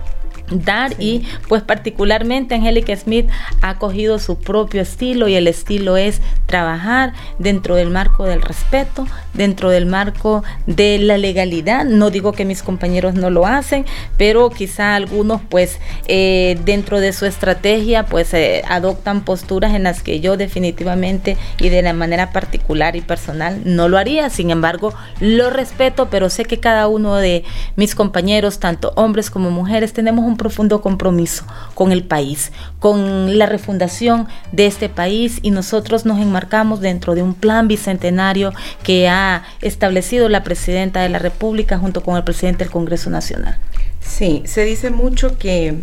dar 0.50 0.94
y 0.98 1.24
pues 1.48 1.62
particularmente 1.62 2.54
Angélica 2.54 2.96
Smith 2.96 3.28
ha 3.60 3.78
cogido 3.78 4.18
su 4.18 4.38
propio 4.38 4.82
estilo 4.82 5.28
y 5.28 5.34
el 5.34 5.48
estilo 5.48 5.96
es 5.96 6.20
trabajar 6.46 7.12
dentro 7.38 7.74
del 7.74 7.90
marco 7.90 8.24
del 8.24 8.42
respeto, 8.42 9.06
dentro 9.34 9.70
del 9.70 9.86
marco 9.86 10.42
de 10.66 10.98
la 10.98 11.18
legalidad. 11.18 11.84
No 11.84 12.10
digo 12.10 12.32
que 12.32 12.44
mis 12.44 12.62
compañeros 12.62 13.14
no 13.14 13.30
lo 13.30 13.46
hacen, 13.46 13.84
pero 14.16 14.50
quizá 14.50 14.94
algunos 14.94 15.40
pues 15.48 15.78
eh, 16.06 16.58
dentro 16.64 17.00
de 17.00 17.12
su 17.12 17.26
estrategia 17.26 18.06
pues 18.06 18.32
eh, 18.34 18.62
adoptan 18.68 19.24
posturas 19.24 19.74
en 19.74 19.82
las 19.82 20.02
que 20.02 20.20
yo 20.20 20.36
definitivamente 20.36 21.36
y 21.58 21.68
de 21.68 21.82
la 21.82 21.92
manera 21.92 22.32
particular 22.32 22.96
y 22.96 23.00
personal 23.00 23.60
no 23.64 23.88
lo 23.88 23.98
haría. 23.98 24.30
Sin 24.30 24.50
embargo, 24.50 24.94
lo 25.20 25.50
respeto, 25.50 26.08
pero 26.10 26.30
sé 26.30 26.44
que 26.44 26.60
cada 26.60 26.88
uno 26.88 27.16
de 27.16 27.44
mis 27.76 27.94
compañeros, 27.94 28.58
tanto 28.58 28.92
hombres 28.96 29.30
como 29.30 29.50
mujeres, 29.50 29.92
tenemos 29.92 30.24
un 30.24 30.36
profundo 30.38 30.80
compromiso 30.80 31.44
con 31.74 31.92
el 31.92 32.02
país, 32.02 32.50
con 32.78 33.36
la 33.36 33.44
refundación 33.44 34.26
de 34.52 34.66
este 34.66 34.88
país 34.88 35.38
y 35.42 35.50
nosotros 35.50 36.06
nos 36.06 36.18
enmarcamos 36.18 36.80
dentro 36.80 37.14
de 37.14 37.22
un 37.22 37.34
plan 37.34 37.68
bicentenario 37.68 38.54
que 38.82 39.08
ha 39.08 39.44
establecido 39.60 40.30
la 40.30 40.42
presidenta 40.42 41.02
de 41.02 41.10
la 41.10 41.18
República 41.18 41.76
junto 41.76 42.02
con 42.02 42.16
el 42.16 42.24
presidente 42.24 42.64
del 42.64 42.72
Congreso 42.72 43.10
Nacional. 43.10 43.58
Sí, 44.00 44.42
se 44.46 44.64
dice 44.64 44.90
mucho 44.90 45.36
que 45.36 45.74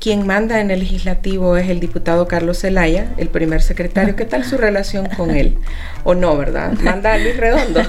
quien 0.00 0.26
manda 0.26 0.60
en 0.60 0.70
el 0.70 0.80
legislativo 0.80 1.56
es 1.56 1.68
el 1.68 1.80
diputado 1.80 2.26
Carlos 2.26 2.60
Zelaya, 2.60 3.12
el 3.18 3.28
primer 3.28 3.62
secretario. 3.62 4.16
¿Qué 4.16 4.24
tal 4.24 4.44
su 4.44 4.56
relación 4.56 5.08
con 5.16 5.30
él? 5.30 5.58
¿O 6.04 6.14
no, 6.14 6.36
verdad? 6.36 6.72
Manda 6.80 7.16
Luis 7.18 7.36
Redondo. 7.36 7.82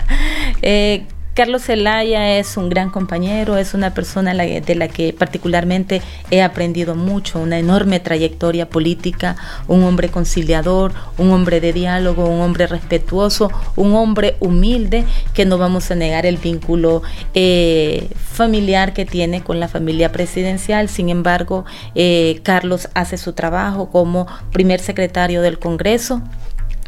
eh, 0.62 1.04
Carlos 1.36 1.64
Zelaya 1.64 2.38
es 2.38 2.56
un 2.56 2.70
gran 2.70 2.88
compañero, 2.88 3.58
es 3.58 3.74
una 3.74 3.92
persona 3.92 4.32
de 4.32 4.74
la 4.74 4.88
que 4.88 5.12
particularmente 5.12 6.00
he 6.30 6.40
aprendido 6.40 6.94
mucho, 6.94 7.38
una 7.38 7.58
enorme 7.58 8.00
trayectoria 8.00 8.70
política, 8.70 9.36
un 9.68 9.84
hombre 9.84 10.08
conciliador, 10.08 10.94
un 11.18 11.32
hombre 11.32 11.60
de 11.60 11.74
diálogo, 11.74 12.24
un 12.24 12.40
hombre 12.40 12.66
respetuoso, 12.66 13.50
un 13.76 13.94
hombre 13.94 14.36
humilde, 14.40 15.04
que 15.34 15.44
no 15.44 15.58
vamos 15.58 15.90
a 15.90 15.94
negar 15.94 16.24
el 16.24 16.38
vínculo 16.38 17.02
eh, 17.34 18.08
familiar 18.16 18.94
que 18.94 19.04
tiene 19.04 19.44
con 19.44 19.60
la 19.60 19.68
familia 19.68 20.12
presidencial. 20.12 20.88
Sin 20.88 21.10
embargo, 21.10 21.66
eh, 21.94 22.40
Carlos 22.44 22.88
hace 22.94 23.18
su 23.18 23.34
trabajo 23.34 23.90
como 23.90 24.26
primer 24.52 24.80
secretario 24.80 25.42
del 25.42 25.58
Congreso 25.58 26.22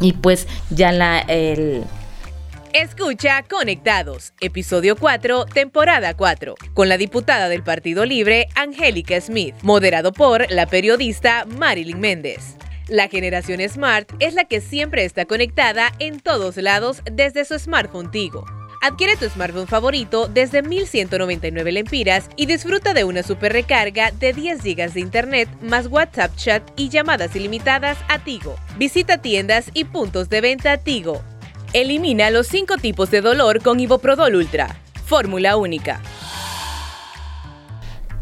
y 0.01 0.15
pues 0.15 0.49
ya 0.71 0.91
la... 0.91 1.19
El, 1.19 1.85
Escucha 2.75 3.43
Conectados, 3.49 4.35
episodio 4.41 4.95
4, 4.95 5.47
temporada 5.47 6.15
4, 6.15 6.55
con 6.75 6.91
la 6.91 6.99
diputada 6.99 7.49
del 7.49 7.63
Partido 7.63 8.05
Libre, 8.05 8.49
Angélica 8.55 9.19
Smith, 9.23 9.55
moderado 9.63 10.13
por 10.13 10.51
la 10.51 10.67
periodista 10.67 11.47
Marilyn 11.47 11.99
Méndez. 11.99 12.57
La 12.87 13.09
generación 13.09 13.67
Smart 13.67 14.11
es 14.19 14.35
la 14.35 14.45
que 14.45 14.61
siempre 14.61 15.07
está 15.07 15.25
conectada 15.25 15.93
en 15.99 16.21
todos 16.21 16.59
lados 16.59 17.03
desde 17.11 17.47
su 17.47 17.59
smartphone 17.59 18.11
Tigo. 18.11 18.45
Adquiere 18.83 19.17
tu 19.17 19.29
smartphone 19.31 19.67
favorito 19.67 20.29
desde 20.29 20.63
1199 20.63 21.73
lempiras 21.73 22.29
y 22.37 22.47
disfruta 22.47 22.93
de 22.93 23.05
una 23.05 23.23
super 23.23 23.53
recarga 23.53 24.11
de 24.11 24.35
10 24.35 24.63
GB 24.63 24.93
de 24.93 25.01
internet 25.01 25.49
más 25.63 25.87
WhatsApp 25.87 26.37
chat 26.37 26.63
y 26.77 26.91
llamadas 26.91 27.35
ilimitadas 27.35 27.97
a 28.09 28.19
Tigo. 28.19 28.57
Visita 28.77 29.19
tiendas 29.19 29.71
y 29.73 29.85
puntos 29.85 30.29
de 30.29 30.43
venta 30.43 30.77
Tigo 30.77 31.25
Elimina 31.81 32.29
los 32.31 32.49
cinco 32.49 32.77
tipos 32.77 33.09
de 33.13 33.21
dolor 33.21 33.63
con 33.63 33.79
Iboprodol 33.79 34.35
Ultra. 34.35 34.81
Fórmula 35.07 35.57
única. 35.57 36.03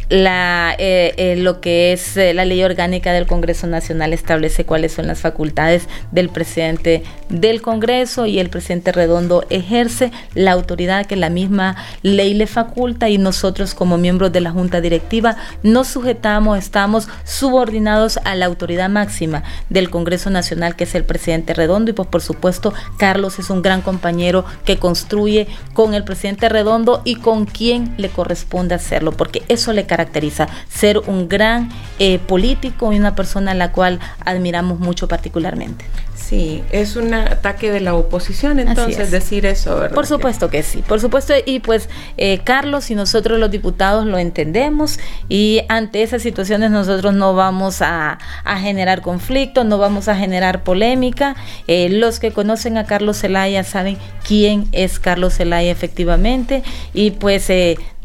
La, 0.09 0.75
eh, 0.79 1.15
eh, 1.17 1.37
lo 1.37 1.61
que 1.61 1.93
es 1.93 2.17
eh, 2.17 2.33
la 2.33 2.45
ley 2.45 2.63
orgánica 2.63 3.13
del 3.13 3.27
Congreso 3.27 3.67
Nacional 3.67 4.13
establece 4.13 4.65
cuáles 4.65 4.93
son 4.93 5.09
las 5.09 5.21
facultades 5.21 5.89
del 6.13 6.29
presidente 6.29 7.03
del 7.29 7.61
Congreso 7.61 8.27
y 8.27 8.39
el 8.39 8.49
presidente 8.49 8.93
Redondo 8.93 9.45
ejerce 9.51 10.13
la 10.35 10.53
autoridad 10.53 11.07
que 11.07 11.17
la 11.17 11.29
misma 11.29 11.77
ley 12.03 12.35
le 12.35 12.47
faculta 12.47 13.09
y 13.09 13.19
nosotros 13.19 13.75
como 13.75 13.99
miembros 13.99 14.31
de 14.31 14.41
la 14.41 14.53
Junta 14.53 14.81
Directiva 14.81 15.37
nos 15.65 15.89
sujetamos, 15.89 16.59
estamos 16.59 17.09
subordinados 17.25 18.21
a 18.25 18.37
la 18.37 18.47
autoridad 18.47 18.89
máxima 18.89 19.43
del 19.71 19.91
Congreso 19.91 20.31
Nacional 20.31 20.77
que 20.77 20.85
es 20.85 20.95
el 20.95 21.05
presidente 21.05 21.53
Redondo 21.53 21.91
y 21.91 21.95
pues 21.95 22.09
por 22.09 22.23
supuesto 22.23 22.73
Carlos 22.97 23.41
es 23.41 23.51
un 23.51 23.61
gran 23.61 23.83
compañero 23.83 24.45
que 24.65 24.79
construye 24.79 25.49
con 25.75 25.95
el 25.95 26.05
presidente 26.05 26.49
Redondo 26.49 27.03
y 27.05 27.17
con 27.17 27.45
quien 27.45 27.93
le 27.97 28.09
corresponde 28.09 28.77
hacerlo 28.77 29.11
porque 29.11 29.43
eso 29.49 29.73
le 29.73 29.85
caracteriza, 29.97 30.47
ser 30.69 30.99
un 30.99 31.27
gran 31.27 31.71
eh, 31.99 32.19
político 32.19 32.93
y 32.93 32.99
una 32.99 33.15
persona 33.15 33.53
a 33.53 33.55
la 33.55 33.73
cual 33.73 33.99
admiramos 34.25 34.79
mucho 34.79 35.09
particularmente. 35.09 35.87
Sí, 36.15 36.65
es 36.73 36.97
un 36.97 37.15
ataque 37.15 37.71
de 37.71 37.81
la 37.81 37.95
oposición 37.95 38.59
entonces 38.59 39.13
decir 39.13 39.47
eso, 39.47 39.77
¿verdad? 39.77 39.95
Por 39.95 40.07
supuesto 40.07 40.51
que 40.51 40.65
sí, 40.65 40.83
por 40.83 41.01
supuesto, 41.01 41.35
y 41.45 41.61
pues 41.61 41.89
eh, 42.17 42.41
Carlos 42.43 42.91
y 42.91 42.97
nosotros 42.97 43.39
los 43.39 43.51
diputados 43.51 44.07
lo 44.07 44.19
entendemos 44.19 44.99
y 45.29 45.61
ante 45.69 46.03
esas 46.03 46.23
situaciones 46.23 46.73
nosotros 46.73 47.15
no 47.15 47.35
vamos 47.35 47.81
a, 47.81 48.19
generar 48.59 49.03
conflicto, 49.03 49.63
no 49.63 49.79
vamos 49.79 50.09
a 50.09 50.17
generar 50.17 50.65
polémica. 50.65 51.37
Eh, 51.69 51.91
los 51.91 52.19
que 52.19 52.33
conocen 52.33 52.77
a 52.77 52.85
Carlos 52.87 53.21
Zelaya 53.21 53.63
saben 53.63 53.97
quién 54.27 54.67
es 54.73 54.99
Carlos 54.99 55.37
Zelaya 55.37 55.71
efectivamente 55.71 56.65
y 56.93 57.13
pues 57.13 57.51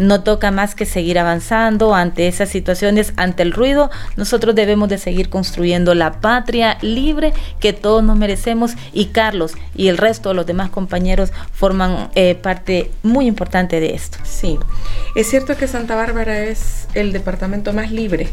no 0.01 0.23
toca 0.23 0.51
más 0.51 0.75
que 0.75 0.85
seguir 0.85 1.19
avanzando 1.19 1.93
ante 1.95 2.27
esas 2.27 2.49
situaciones, 2.49 3.13
ante 3.15 3.43
el 3.43 3.51
ruido. 3.51 3.89
Nosotros 4.17 4.55
debemos 4.55 4.89
de 4.89 4.97
seguir 4.97 5.29
construyendo 5.29 5.93
la 5.95 6.19
patria 6.19 6.77
libre 6.81 7.33
que 7.59 7.73
todos 7.73 8.03
nos 8.03 8.17
merecemos 8.17 8.73
y 8.93 9.07
Carlos 9.07 9.53
y 9.75 9.87
el 9.87 9.97
resto 9.97 10.29
de 10.29 10.35
los 10.35 10.45
demás 10.45 10.69
compañeros 10.69 11.31
forman 11.53 12.09
eh, 12.15 12.35
parte 12.35 12.91
muy 13.03 13.27
importante 13.27 13.79
de 13.79 13.93
esto. 13.93 14.17
Sí, 14.23 14.57
es 15.15 15.29
cierto 15.29 15.55
que 15.55 15.67
Santa 15.67 15.95
Bárbara 15.95 16.39
es 16.39 16.87
el 16.93 17.13
departamento 17.13 17.73
más 17.73 17.91
libre 17.91 18.29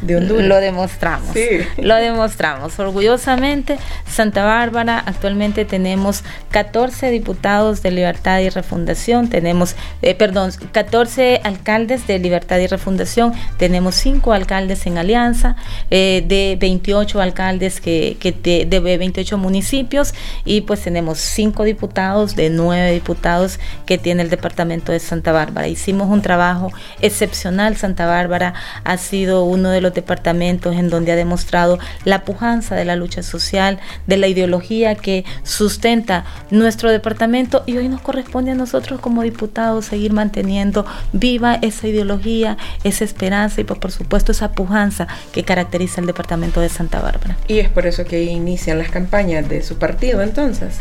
de 0.00 0.16
Honduras. 0.16 0.46
Lo 0.46 0.56
demostramos. 0.56 1.30
Lo 1.76 1.96
demostramos. 1.96 2.78
Orgullosamente, 2.78 3.78
Santa 4.06 4.44
Bárbara, 4.44 5.02
actualmente 5.04 5.64
tenemos 5.64 6.24
14 6.50 7.10
diputados 7.10 7.82
de 7.82 7.90
Libertad 7.90 8.40
y 8.40 8.48
Refundación, 8.48 9.28
tenemos, 9.28 9.76
eh, 10.02 10.14
perdón, 10.14 10.52
14 10.72 11.40
alcaldes 11.44 12.06
de 12.06 12.18
Libertad 12.18 12.58
y 12.58 12.66
Refundación, 12.66 13.32
tenemos 13.56 13.94
5 13.96 14.32
alcaldes 14.32 14.86
en 14.86 14.98
alianza, 14.98 15.56
eh, 15.90 16.24
de 16.26 16.56
28 16.60 17.20
alcaldes 17.20 17.80
que, 17.80 18.16
que 18.20 18.32
de 18.32 18.80
28 18.80 19.38
municipios 19.38 20.14
y 20.44 20.62
pues 20.62 20.82
tenemos 20.82 21.18
5 21.18 21.64
diputados 21.64 22.36
de 22.36 22.50
9 22.50 22.92
diputados 22.92 23.58
que 23.86 23.98
tiene 23.98 24.22
el 24.22 24.30
departamento 24.30 24.92
de 24.92 25.00
Santa 25.00 25.32
Bárbara. 25.32 25.68
Hicimos 25.68 26.08
un 26.08 26.22
trabajo 26.22 26.72
excepcional. 27.00 27.76
Santa 27.76 28.06
Bárbara 28.06 28.54
ha 28.84 28.96
sido 28.96 29.44
uno 29.44 29.70
de 29.70 29.80
los 29.80 29.87
departamentos 29.94 30.76
en 30.76 30.90
donde 30.90 31.12
ha 31.12 31.16
demostrado 31.16 31.78
la 32.04 32.24
pujanza 32.24 32.74
de 32.74 32.84
la 32.84 32.96
lucha 32.96 33.22
social, 33.22 33.78
de 34.06 34.16
la 34.16 34.26
ideología 34.26 34.94
que 34.94 35.24
sustenta 35.42 36.24
nuestro 36.50 36.90
departamento 36.90 37.62
y 37.66 37.76
hoy 37.76 37.88
nos 37.88 38.00
corresponde 38.00 38.52
a 38.52 38.54
nosotros 38.54 39.00
como 39.00 39.22
diputados 39.22 39.86
seguir 39.86 40.12
manteniendo 40.12 40.86
viva 41.12 41.58
esa 41.62 41.88
ideología, 41.88 42.56
esa 42.84 43.04
esperanza 43.04 43.60
y 43.60 43.64
pues, 43.64 43.78
por 43.78 43.92
supuesto 43.92 44.32
esa 44.32 44.52
pujanza 44.52 45.08
que 45.32 45.44
caracteriza 45.44 46.00
el 46.00 46.06
departamento 46.06 46.60
de 46.60 46.68
Santa 46.68 47.00
Bárbara. 47.00 47.36
Y 47.48 47.58
es 47.58 47.68
por 47.68 47.86
eso 47.86 48.04
que 48.04 48.24
inician 48.24 48.78
las 48.78 48.90
campañas 48.90 49.48
de 49.48 49.62
su 49.62 49.78
partido 49.78 50.22
entonces, 50.22 50.76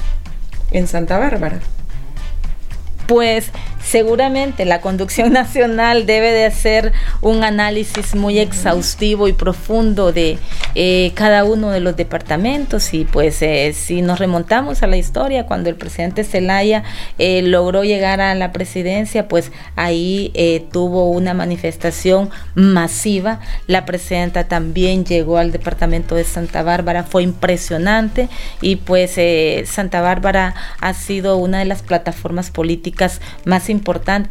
en 0.72 0.88
Santa 0.88 1.18
Bárbara 1.18 1.60
pues 3.08 3.52
seguramente 3.88 4.65
la 4.65 4.82
conducción 4.82 5.32
nacional 5.38 6.06
debe 6.06 6.32
de 6.32 6.46
hacer 6.46 6.91
un 7.22 7.44
análisis 7.44 8.15
muy 8.15 8.39
exhaustivo 8.39 9.27
y 9.27 9.34
profundo 9.34 10.12
de 10.12 10.38
eh, 10.75 11.12
cada 11.15 11.44
uno 11.44 11.72
de 11.72 11.79
los 11.79 11.96
departamentos 11.96 12.94
y 12.94 13.06
pues 13.06 13.41
eh, 13.41 13.74
si 13.74 14.01
nos 14.01 14.20
remontamos 14.20 14.84
a 14.84 14.88
la 14.88 14.98
historia 14.98 15.46
cuando 15.46 15.70
el 15.70 15.75
presidente 15.75 16.24
Zelaya 16.24 16.84
eh, 17.17 17.41
logró 17.41 17.84
llegar 17.84 18.20
a 18.20 18.36
la 18.36 18.51
presidencia 18.51 19.27
pues 19.27 19.51
ahí 19.75 20.34
tuvo 20.72 21.10
una 21.12 21.34
manifestación 21.34 22.29
masiva. 22.56 23.39
La 23.67 23.86
presidenta 23.86 24.48
también 24.48 25.06
llegó 25.06 25.38
al 25.38 25.51
departamento 25.51 26.15
de 26.15 26.24
Santa 26.24 26.63
Bárbara 26.63 27.03
fue 27.03 27.24
impresionante 27.24 28.29
y 28.62 28.77
pues 28.77 29.17
Santa 29.70 30.01
Bárbara 30.01 30.56
ha 30.79 30.94
sido 30.94 31.38
una 31.38 31.59
de 31.59 31.66
las 31.66 31.81
plataformas 31.81 32.51
políticas 32.51 33.22
más 33.46 33.70
importantes 33.70 33.76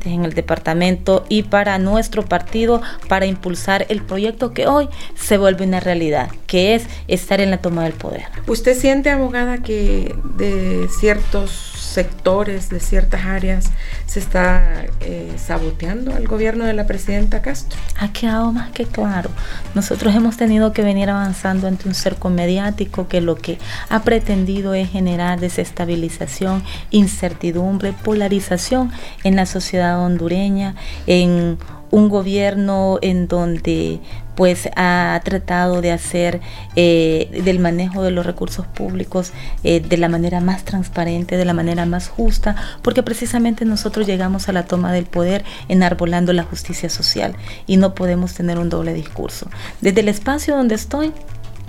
en 0.04 0.24
el 0.24 0.34
departamento 0.34 1.24
y 1.28 1.42
para 1.44 1.78
nuestro 1.78 2.24
partido 2.24 2.82
para 3.08 3.26
impulsar 3.26 3.86
el 3.88 4.02
proyecto 4.02 4.52
que 4.52 4.66
hoy 4.66 4.88
se 5.14 5.38
vuelve 5.38 5.64
una 5.64 5.80
realidad, 5.80 6.30
que 6.46 6.74
es 6.74 6.84
estar 7.08 7.40
en 7.40 7.50
la 7.50 7.58
toma 7.58 7.84
del 7.84 7.94
poder. 7.94 8.24
¿Usted 8.46 8.76
siente, 8.76 9.10
abogada, 9.10 9.58
que 9.58 10.14
de 10.36 10.88
ciertos 11.00 11.76
sectores, 11.96 12.68
de 12.68 12.78
ciertas 12.78 13.24
áreas, 13.24 13.70
se 14.04 14.20
está 14.20 14.84
eh, 15.00 15.32
saboteando 15.38 16.14
al 16.14 16.26
gobierno 16.26 16.66
de 16.66 16.74
la 16.74 16.86
presidenta 16.86 17.40
Castro. 17.40 17.78
Ha 17.98 18.12
quedado 18.12 18.52
más 18.52 18.70
que 18.72 18.84
claro. 18.84 19.30
Nosotros 19.74 20.14
hemos 20.14 20.36
tenido 20.36 20.74
que 20.74 20.82
venir 20.82 21.08
avanzando 21.08 21.66
ante 21.66 21.88
un 21.88 21.94
cerco 21.94 22.28
mediático 22.28 23.08
que 23.08 23.22
lo 23.22 23.36
que 23.36 23.56
ha 23.88 24.02
pretendido 24.02 24.74
es 24.74 24.90
generar 24.90 25.40
desestabilización, 25.40 26.62
incertidumbre, 26.90 27.94
polarización 27.94 28.92
en 29.24 29.35
la 29.36 29.46
sociedad 29.46 30.00
hondureña, 30.00 30.74
en 31.06 31.58
un 31.90 32.08
gobierno 32.08 32.98
en 33.00 33.28
donde 33.28 34.00
pues 34.34 34.68
ha 34.76 35.18
tratado 35.24 35.80
de 35.80 35.92
hacer 35.92 36.40
eh, 36.76 37.40
del 37.42 37.58
manejo 37.58 38.02
de 38.02 38.10
los 38.10 38.26
recursos 38.26 38.66
públicos 38.66 39.32
eh, 39.64 39.80
de 39.80 39.96
la 39.96 40.08
manera 40.08 40.40
más 40.40 40.64
transparente, 40.64 41.38
de 41.38 41.44
la 41.46 41.54
manera 41.54 41.86
más 41.86 42.08
justa, 42.08 42.54
porque 42.82 43.02
precisamente 43.02 43.64
nosotros 43.64 44.06
llegamos 44.06 44.48
a 44.48 44.52
la 44.52 44.66
toma 44.66 44.92
del 44.92 45.06
poder 45.06 45.44
enarbolando 45.68 46.34
la 46.34 46.42
justicia 46.42 46.90
social 46.90 47.34
y 47.66 47.78
no 47.78 47.94
podemos 47.94 48.34
tener 48.34 48.58
un 48.58 48.68
doble 48.68 48.92
discurso. 48.92 49.48
Desde 49.80 50.00
el 50.00 50.08
espacio 50.08 50.54
donde 50.54 50.74
estoy, 50.74 51.12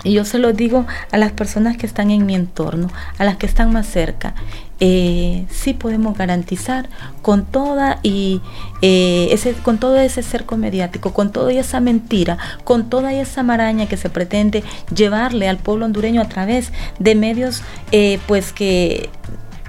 y 0.04 0.12
yo 0.12 0.24
se 0.24 0.38
lo 0.38 0.52
digo 0.52 0.86
a 1.10 1.18
las 1.18 1.32
personas 1.32 1.76
que 1.76 1.86
están 1.86 2.10
en 2.10 2.24
mi 2.24 2.34
entorno, 2.34 2.88
a 3.18 3.24
las 3.24 3.36
que 3.36 3.46
están 3.46 3.72
más 3.72 3.86
cerca. 3.86 4.34
Eh, 4.80 5.46
sí 5.50 5.74
podemos 5.74 6.16
garantizar 6.16 6.88
con 7.22 7.44
toda 7.44 7.98
y 8.02 8.40
eh, 8.80 9.28
ese, 9.32 9.54
con 9.54 9.78
todo 9.78 9.96
ese 9.96 10.22
cerco 10.22 10.56
mediático, 10.56 11.12
con 11.12 11.32
toda 11.32 11.52
esa 11.52 11.80
mentira, 11.80 12.38
con 12.64 12.88
toda 12.88 13.12
esa 13.12 13.42
maraña 13.42 13.86
que 13.86 13.96
se 13.96 14.08
pretende 14.10 14.62
llevarle 14.94 15.48
al 15.48 15.58
pueblo 15.58 15.84
hondureño 15.84 16.20
a 16.20 16.28
través 16.28 16.72
de 16.98 17.14
medios, 17.14 17.62
eh, 17.92 18.20
pues 18.26 18.52
que 18.52 19.10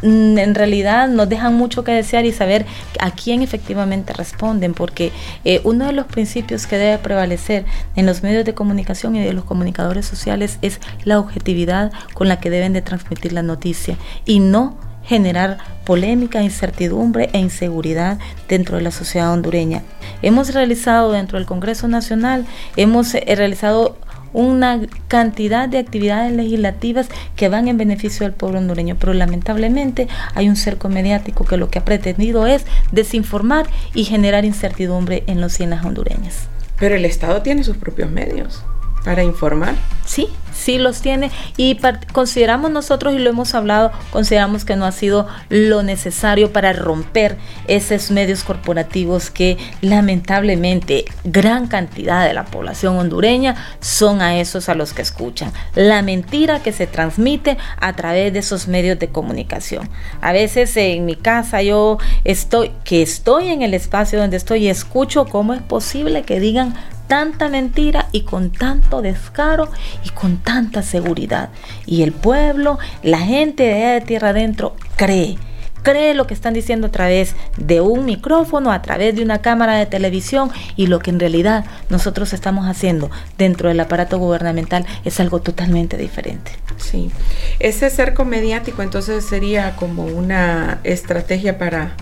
Mm, 0.02 0.38
en 0.38 0.56
realidad 0.56 1.10
nos 1.10 1.28
dejan 1.28 1.56
mucho 1.56 1.84
que 1.84 1.91
desear 1.91 2.26
y 2.26 2.32
saber 2.32 2.65
a 3.00 3.12
quién 3.12 3.41
efectivamente 3.41 4.13
responden, 4.13 4.74
porque 4.74 5.12
eh, 5.43 5.62
uno 5.63 5.86
de 5.88 5.93
los 5.93 6.06
principios 6.06 6.67
que 6.67 6.78
debe 6.78 6.98
prevalecer 7.00 7.65
en 7.95 8.06
los 8.06 8.24
medios 8.24 8.45
de 8.45 8.54
comunicación 8.54 9.15
y 9.15 9.24
de 9.24 9.34
los 9.34 9.43
comunicadores 9.43 10.06
sociales 10.06 10.58
es 10.62 10.80
la 11.04 11.19
objetividad 11.19 11.91
con 12.13 12.28
la 12.28 12.39
que 12.39 12.50
deben 12.50 12.74
de 12.74 12.82
transmitir 12.82 13.34
la 13.34 13.43
noticia 13.43 13.98
y 14.26 14.39
no 14.39 14.78
generar 15.10 15.58
polémica, 15.86 16.43
incertidumbre 16.43 17.32
e 17.34 17.39
inseguridad 17.39 18.19
dentro 18.48 18.78
de 18.78 18.84
la 18.84 18.91
sociedad 18.91 19.34
hondureña. 19.34 19.82
Hemos 20.22 20.54
realizado 20.54 21.12
dentro 21.12 21.39
del 21.39 21.48
Congreso 21.48 21.88
Nacional, 21.88 22.45
hemos 22.78 23.15
eh, 23.15 23.24
realizado 23.36 23.98
una 24.34 24.80
cantidad 25.08 25.67
de 25.67 25.80
actividades 25.80 26.32
legislativas 26.32 27.10
que 27.36 27.50
van 27.50 27.67
en 27.67 27.80
beneficio 27.80 28.24
del 28.24 28.36
pueblo 28.36 28.60
hondureño, 28.60 28.98
pero 29.00 29.13
lamentablemente 29.13 30.08
hay 30.36 30.48
un 30.48 30.56
cerco 30.56 30.89
mediático 30.89 31.43
que 31.43 31.58
lo 31.58 31.72
que 31.72 31.80
ha 31.80 31.86
pretendido 31.86 32.45
es 32.45 32.65
desinformar 32.91 33.65
y 33.95 34.04
generar 34.04 34.45
incertidumbre 34.45 35.24
en 35.26 35.41
los 35.41 35.60
y 35.60 35.63
hondureñas. 35.63 36.48
Pero 36.78 36.95
el 36.95 37.06
Estado 37.06 37.41
tiene 37.41 37.63
sus 37.63 37.78
propios 37.78 38.12
medios 38.12 38.63
para 39.04 39.24
informar. 39.24 39.74
Sí, 40.06 40.28
sí 40.60 40.78
los 40.78 41.02
tiene 41.02 41.32
y 41.58 41.78
consideramos 42.12 42.72
nosotros 42.72 43.13
y 43.13 43.19
lo 43.19 43.30
hemos 43.30 43.56
hablado, 43.56 43.91
consideramos 44.12 44.65
que 44.65 44.76
no 44.76 44.86
ha 44.86 44.91
sido 44.91 45.28
lo 45.50 45.84
necesario 45.84 46.52
para 46.52 46.74
romper 46.74 47.38
esos 47.67 48.12
medios 48.12 48.43
corporativos 48.43 49.30
que 49.30 49.58
lamentablemente 49.82 51.06
gran 51.24 51.67
cantidad 51.67 52.28
de 52.28 52.34
la 52.34 52.45
población 52.45 52.98
hondureña 52.98 53.56
son 53.80 54.22
a 54.22 54.39
esos 54.39 54.69
a 54.69 54.76
los 54.76 54.93
que 54.93 55.02
escuchan. 55.02 55.52
La 55.76 56.02
mentira 56.02 56.62
que 56.62 56.72
se 56.72 56.88
transmite 56.88 57.58
a 57.80 57.93
través 57.93 58.34
de 58.34 58.39
esos 58.39 58.67
medios 58.67 59.00
de 59.00 59.10
comunicación. 59.10 59.89
A 60.22 60.32
veces 60.32 60.76
en 60.78 61.06
mi 61.06 61.15
casa 61.15 61.62
yo 61.62 61.98
estoy, 62.24 62.72
que 62.84 63.02
estoy 63.02 63.50
en 63.50 63.62
el 63.62 63.74
espacio 63.74 64.19
donde 64.19 64.38
estoy 64.38 64.65
y 64.65 64.69
escucho 64.69 65.26
cómo 65.26 65.54
es 65.54 65.62
posible 65.62 66.24
que 66.24 66.39
digan 66.39 66.76
tanta 67.08 67.50
mentira 67.50 68.08
y 68.12 68.22
con 68.22 68.52
tanto 68.52 69.02
descaro 69.02 69.69
y 70.06 70.10
con 70.10 70.38
tanta 70.50 70.82
seguridad. 70.82 71.50
Y 71.86 72.02
el 72.02 72.12
pueblo, 72.12 72.80
la 73.04 73.20
gente 73.20 73.62
de 73.62 74.02
tierra 74.02 74.30
adentro 74.30 74.76
cree 74.96 75.38
cree 75.84 76.16
lo 76.16 76.26
que 76.26 76.34
están 76.34 76.56
diciendo 76.56 76.88
a 76.88 76.92
través 76.92 77.36
de 77.56 77.82
un 77.82 78.04
micrófono, 78.04 78.72
a 78.72 78.82
través 78.82 79.16
de 79.16 79.22
una 79.22 79.42
cámara 79.42 79.76
de 79.76 79.86
televisión 79.86 80.52
y 80.76 80.88
lo 80.88 81.00
que 81.00 81.12
en 81.12 81.20
realidad 81.20 81.66
nosotros 81.90 82.34
estamos 82.34 82.66
haciendo 82.66 83.12
dentro 83.38 83.70
del 83.70 83.80
aparato 83.80 84.18
gubernamental 84.18 84.86
es 85.06 85.20
algo 85.20 85.40
totalmente 85.40 85.96
diferente. 85.96 86.52
Sí, 86.78 87.12
ese 87.60 87.90
cerco 87.92 88.26
mediático 88.26 88.82
entonces 88.82 89.24
sería 89.26 89.76
como 89.76 90.04
una 90.04 90.80
estrategia 90.84 91.58
para 91.60 91.94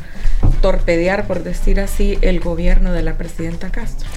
torpedear, 0.61 1.27
por 1.27 1.43
decir 1.43 1.79
así, 1.81 2.17
el 2.21 2.39
gobierno 2.39 2.93
de 2.93 3.03
la 3.03 3.17
presidenta 3.17 3.69
Castro. 3.69 4.07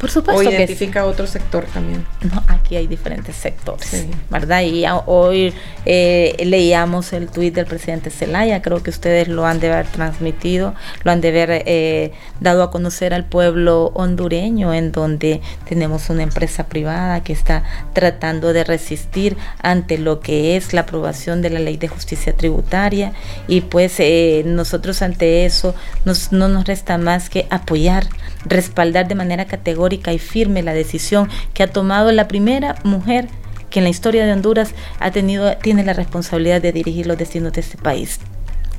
Por 0.00 0.10
supuesto. 0.10 0.40
O 0.40 0.50
identifica 0.50 1.04
otro 1.04 1.26
sector 1.26 1.66
también. 1.66 2.06
No, 2.22 2.42
aquí 2.48 2.76
hay 2.76 2.86
diferentes 2.86 3.36
sectores, 3.36 4.06
¿verdad? 4.30 4.62
Y 4.62 4.84
hoy 5.06 5.52
eh, 5.84 6.34
leíamos 6.44 7.12
el 7.12 7.28
tuit 7.28 7.54
del 7.54 7.66
presidente 7.66 8.08
Zelaya, 8.08 8.62
creo 8.62 8.82
que 8.82 8.88
ustedes 8.88 9.28
lo 9.28 9.46
han 9.46 9.60
de 9.60 9.70
haber 9.70 9.86
transmitido, 9.88 10.74
lo 11.04 11.10
han 11.10 11.20
de 11.20 11.28
haber 11.28 11.62
eh, 11.66 12.12
dado 12.40 12.62
a 12.62 12.70
conocer 12.70 13.12
al 13.12 13.26
pueblo 13.26 13.92
hondureño, 13.94 14.72
en 14.72 14.90
donde 14.90 15.42
tenemos 15.68 16.08
una 16.08 16.22
empresa 16.22 16.66
privada 16.66 17.22
que 17.22 17.34
está 17.34 17.64
tratando 17.92 18.54
de 18.54 18.64
resistir 18.64 19.36
ante 19.62 19.98
lo 19.98 20.20
que 20.20 20.56
es 20.56 20.72
la 20.72 20.82
aprobación 20.82 21.42
de 21.42 21.50
la 21.50 21.60
ley 21.60 21.76
de 21.76 21.88
justicia 21.88 22.34
tributaria 22.34 23.12
y 23.48 23.62
pues 23.62 23.96
eh, 23.98 24.42
nosotros 24.46 25.02
ante 25.02 25.44
eso 25.44 25.74
nos, 26.04 26.32
no 26.32 26.48
nos 26.48 26.64
resta 26.64 26.98
más 26.98 27.28
que 27.28 27.46
apoyar, 27.50 28.06
respaldar 28.44 29.08
de 29.08 29.14
manera 29.14 29.44
categórica 29.44 30.12
y 30.12 30.18
firme 30.18 30.62
la 30.62 30.74
decisión 30.74 31.28
que 31.54 31.62
ha 31.62 31.70
tomado 31.70 32.12
la 32.12 32.28
primera 32.28 32.76
mujer 32.84 33.28
que 33.70 33.80
en 33.80 33.84
la 33.84 33.90
historia 33.90 34.26
de 34.26 34.32
Honduras 34.32 34.74
ha 34.98 35.10
tenido, 35.10 35.56
tiene 35.58 35.84
la 35.84 35.92
responsabilidad 35.92 36.60
de 36.60 36.72
dirigir 36.72 37.06
los 37.06 37.18
destinos 37.18 37.52
de 37.52 37.60
este 37.60 37.78
país 37.78 38.18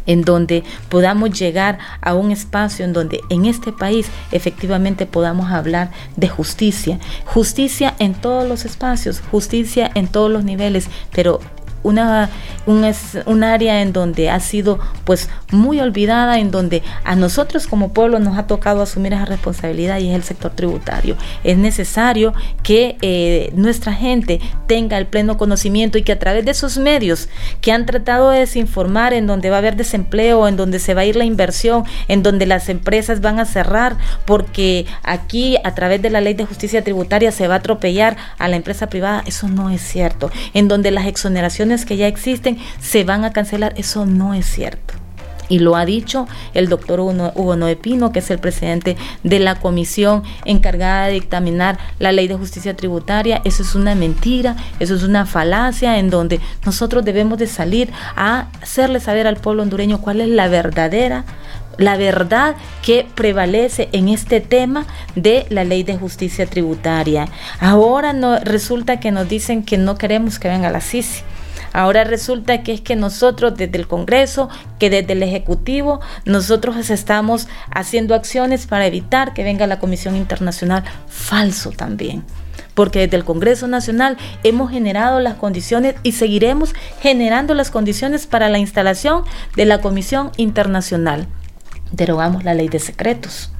en 0.06 0.24
donde 0.24 0.64
podamos 0.90 1.38
llegar 1.38 1.78
a 2.02 2.16
un 2.16 2.32
espacio 2.32 2.86
en 2.86 2.94
donde 2.94 3.22
en 3.30 3.46
este 3.46 3.72
país 3.72 4.08
efectivamente 4.32 5.06
podamos 5.06 5.52
hablar 5.52 5.92
de 6.16 6.28
justicia, 6.28 7.00
justicia 7.26 7.96
en 8.00 8.14
todos 8.14 8.48
los 8.48 8.66
espacios, 8.66 9.22
justicia 9.32 9.92
en 9.94 10.08
todos 10.08 10.32
los 10.32 10.44
niveles, 10.44 10.88
pero 11.14 11.40
una, 11.84 12.30
un, 12.66 12.84
es, 12.84 13.18
un 13.26 13.44
área 13.44 13.82
en 13.82 13.94
donde 13.94 14.30
ha 14.30 14.40
sido 14.40 14.80
pues 15.06 15.30
muy 15.52 15.80
olvidada, 15.80 16.40
en 16.40 16.52
donde 16.52 16.84
a 17.04 17.16
nosotros 17.16 17.68
como 17.68 17.94
pueblo 17.94 18.20
nos 18.20 18.38
ha 18.38 18.48
tocado 18.48 18.82
asumir 18.82 19.14
esa 19.14 19.26
responsabilidad 19.26 20.00
y 20.00 20.10
es 20.10 20.16
el 20.16 20.24
sector 20.24 20.52
tributario. 20.52 21.16
Es 21.44 21.58
necesario 21.58 22.34
que 22.64 22.98
eh, 23.02 23.52
nuestra 23.56 23.94
gente 23.94 24.40
tenga 24.68 24.98
el 24.98 25.08
pleno 25.08 25.38
conocimiento 25.38 25.98
y 25.98 26.04
que 26.04 26.12
a 26.12 26.20
través 26.20 26.46
de 26.46 26.52
esos 26.52 26.78
medios 26.78 27.30
que 27.62 27.72
han 27.72 27.86
tratado 27.86 28.30
de 28.30 28.40
desinformar, 28.40 29.14
en 29.14 29.28
donde 29.28 29.50
va 29.50 29.58
a 29.58 29.60
haber 29.60 29.76
desempleo, 29.76 30.48
en 30.48 30.58
donde 30.58 30.80
se 30.80 30.94
va 30.94 31.02
a 31.02 31.06
ir 31.06 31.16
la 31.16 31.26
inversión, 31.26 31.84
en 32.08 32.24
donde 32.24 32.46
las 32.46 32.70
empresas 32.70 33.22
van 33.22 33.40
a 33.40 33.46
cerrar, 33.46 33.98
porque 34.26 34.86
aquí 35.04 35.58
a 35.64 35.74
través 35.74 36.02
de 36.02 36.10
la 36.10 36.22
ley 36.22 36.34
de 36.34 36.46
justicia 36.46 36.84
tributaria 36.84 37.32
se 37.32 37.48
va 37.48 37.56
a 37.56 37.58
atropellar 37.58 38.18
a 38.38 38.48
la 38.48 38.56
empresa 38.56 38.88
privada, 38.88 39.24
eso 39.26 39.48
no 39.48 39.70
es 39.70 39.82
cierto. 39.82 40.32
En 40.54 40.68
donde 40.68 40.92
las 40.92 41.08
exoneraciones 41.08 41.71
que 41.86 41.98
ya 41.98 42.08
existen 42.08 42.58
se 42.80 43.04
van 43.04 43.24
a 43.24 43.32
cancelar. 43.32 43.74
Eso 43.78 44.06
no 44.06 44.34
es 44.34 44.46
cierto. 44.46 44.94
Y 45.52 45.60
lo 45.60 45.76
ha 45.76 45.84
dicho 45.84 46.30
el 46.54 46.70
doctor 46.70 47.02
Hugo 47.02 47.58
Noé 47.58 47.76
Pino, 47.76 48.14
que 48.14 48.20
es 48.20 48.32
el 48.32 48.40
presidente 48.40 48.96
de 49.24 49.40
la 49.40 49.56
comisión 49.56 50.24
encargada 50.46 51.08
de 51.08 51.14
dictaminar 51.14 51.78
la 52.00 52.14
ley 52.14 52.30
de 52.30 52.36
justicia 52.36 52.74
tributaria. 52.74 53.42
Eso 53.44 53.62
es 53.62 53.76
una 53.76 53.94
mentira, 53.94 54.56
eso 54.80 54.96
es 54.96 55.04
una 55.04 55.26
falacia 55.26 56.00
en 56.00 56.10
donde 56.10 56.40
nosotros 56.66 57.04
debemos 57.04 57.38
de 57.38 57.48
salir 57.48 57.92
a 58.16 58.48
hacerle 58.62 59.02
saber 59.02 59.28
al 59.28 59.36
pueblo 59.36 59.64
hondureño 59.64 60.00
cuál 60.00 60.22
es 60.22 60.30
la 60.30 60.48
verdadera 60.48 61.26
la 61.78 61.98
verdad 61.98 62.56
que 62.84 63.08
prevalece 63.16 63.90
en 63.92 64.10
este 64.10 64.40
tema 64.40 64.86
de 65.16 65.46
la 65.50 65.64
ley 65.64 65.84
de 65.84 65.98
justicia 65.98 66.46
tributaria. 66.46 67.28
Ahora 67.60 68.14
no 68.14 68.40
resulta 68.40 69.00
que 69.00 69.12
nos 69.12 69.28
dicen 69.28 69.64
que 69.64 69.78
no 69.78 69.98
queremos 69.98 70.38
que 70.40 70.48
venga 70.48 70.70
la 70.70 70.82
CICI 70.82 71.24
Ahora 71.74 72.04
resulta 72.04 72.64
que 72.64 72.74
es 72.74 72.82
que 72.82 72.96
nosotros 72.96 73.56
desde 73.56 73.78
el 73.78 73.88
Congreso, 73.88 74.50
que 74.80 74.90
desde 74.90 75.14
el 75.14 75.24
Ejecutivo, 75.24 76.02
nosotros 76.26 76.90
estamos 76.90 77.48
haciendo 77.74 78.16
acciones 78.16 78.68
para 78.68 78.86
evitar 78.86 79.34
que 79.34 79.44
venga 79.44 79.68
la 79.68 79.80
Comisión 79.80 80.16
Internacional. 80.16 80.84
Falso 81.08 81.72
también 81.72 82.24
porque 82.74 83.00
desde 83.00 83.18
el 83.18 83.26
Congreso 83.26 83.68
Nacional 83.68 84.18
hemos 84.44 84.72
generado 84.72 85.20
las 85.20 85.36
condiciones 85.36 85.96
y 86.04 86.14
seguiremos 86.14 86.74
generando 87.02 87.54
las 87.54 87.70
condiciones 87.70 88.28
para 88.28 88.50
la 88.50 88.60
instalación 88.60 89.24
de 89.56 89.66
la 89.66 89.82
Comisión 89.82 90.32
Internacional. 90.38 91.28
Derogamos 91.92 92.44
la 92.46 92.54
ley 92.54 92.70
de 92.70 92.80
secretos 92.80 93.52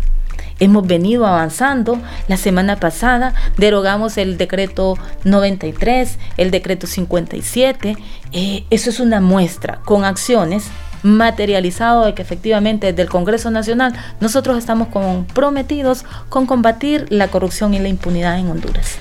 hemos 0.62 0.88
venido 0.88 1.26
avanzando. 1.28 2.00
La 2.30 2.38
semana 2.38 2.78
pasada 2.78 3.34
derogamos 3.58 4.18
el 4.18 4.38
decreto 4.38 4.98
93, 5.26 6.18
el 6.38 6.52
decreto 6.52 6.88
57. 6.88 7.98
Eh, 8.32 8.64
eso 8.70 8.90
es 8.90 9.02
una 9.02 9.20
muestra 9.20 9.82
con 9.84 10.06
acciones 10.06 10.68
materializado 11.04 12.06
de 12.06 12.14
que 12.14 12.22
efectivamente 12.22 12.88
desde 12.88 13.02
el 13.02 13.10
Congreso 13.10 13.50
Nacional 13.50 13.94
nosotros 14.20 14.58
estamos 14.58 14.90
comprometidos 14.90 16.06
con 16.30 16.46
combatir 16.46 17.08
la 17.10 17.28
corrupción 17.30 17.74
y 17.74 17.80
la 17.80 17.90
impunidad 17.90 18.38
en 18.38 18.50
Honduras. 18.50 19.00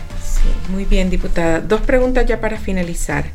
Muy 0.70 0.86
bien, 0.86 1.10
diputada. 1.10 1.60
Dos 1.60 1.82
preguntas 1.82 2.24
ya 2.24 2.40
para 2.40 2.56
finalizar. 2.56 3.26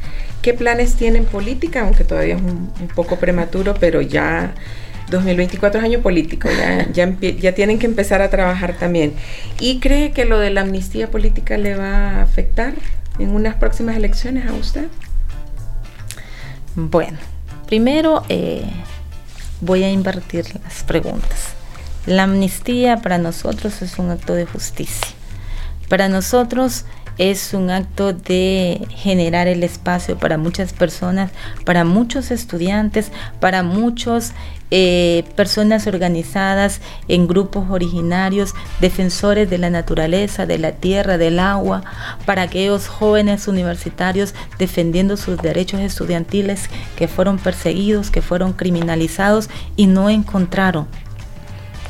¿Qué 0.41 0.55
planes 0.55 0.95
tienen 0.95 1.25
política? 1.25 1.81
Aunque 1.81 2.03
todavía 2.03 2.35
es 2.35 2.41
un 2.41 2.71
poco 2.95 3.17
prematuro, 3.17 3.75
pero 3.79 4.01
ya 4.01 4.55
2024 5.09 5.79
es 5.79 5.85
año 5.85 5.99
político, 5.99 6.49
ya, 6.49 7.17
ya, 7.19 7.55
tienen 7.55 7.79
que 7.79 7.85
empezar 7.85 8.21
a 8.21 8.29
trabajar 8.29 8.77
también. 8.77 9.13
¿Y 9.59 9.79
cree 9.79 10.11
que 10.11 10.25
lo 10.25 10.39
de 10.39 10.49
la 10.49 10.61
amnistía 10.61 11.11
política 11.11 11.57
le 11.57 11.75
va 11.75 12.19
a 12.19 12.21
afectar 12.21 12.73
en 13.19 13.29
unas 13.29 13.55
próximas 13.55 13.95
elecciones 13.95 14.49
a 14.49 14.53
usted? 14.53 14.87
Bueno, 16.75 17.17
primero 17.67 18.23
eh, 18.29 18.63
voy 19.61 19.83
a 19.83 19.91
invertir 19.91 20.45
las 20.63 20.83
preguntas. 20.83 21.53
La 22.05 22.23
amnistía 22.23 22.97
para 22.97 23.17
nosotros 23.17 23.81
es 23.81 23.97
un 23.97 24.11
acto 24.11 24.33
de 24.33 24.45
justicia. 24.45 25.07
Para 25.89 26.09
nosotros 26.09 26.85
es 27.17 27.53
un 27.53 27.69
acto 27.69 28.13
de 28.13 28.85
generar 28.89 29.47
el 29.47 29.63
espacio 29.63 30.17
para 30.17 30.37
muchas 30.37 30.73
personas, 30.73 31.31
para 31.63 31.85
muchos 31.85 32.31
estudiantes, 32.31 33.11
para 33.39 33.63
muchos 33.63 34.33
eh, 34.71 35.23
personas 35.36 35.88
organizadas 35.88 36.82
en 37.08 37.28
grupos 37.28 37.69
originarios, 37.69 38.54
defensores 38.82 39.49
de 39.49 39.58
la 39.58 39.69
naturaleza, 39.69 40.45
de 40.45 40.58
la 40.58 40.73
tierra, 40.73 41.17
del 41.17 41.39
agua, 41.39 41.84
para 42.25 42.43
aquellos 42.43 42.88
jóvenes 42.88 43.47
universitarios 43.47 44.34
defendiendo 44.58 45.17
sus 45.17 45.38
derechos 45.38 45.82
estudiantiles 45.82 46.69
que 46.95 47.08
fueron 47.08 47.38
perseguidos, 47.38 48.10
que 48.10 48.21
fueron 48.21 48.54
criminalizados 48.54 49.49
y 49.75 49.88
no 49.88 50.10
encontraron 50.10 50.88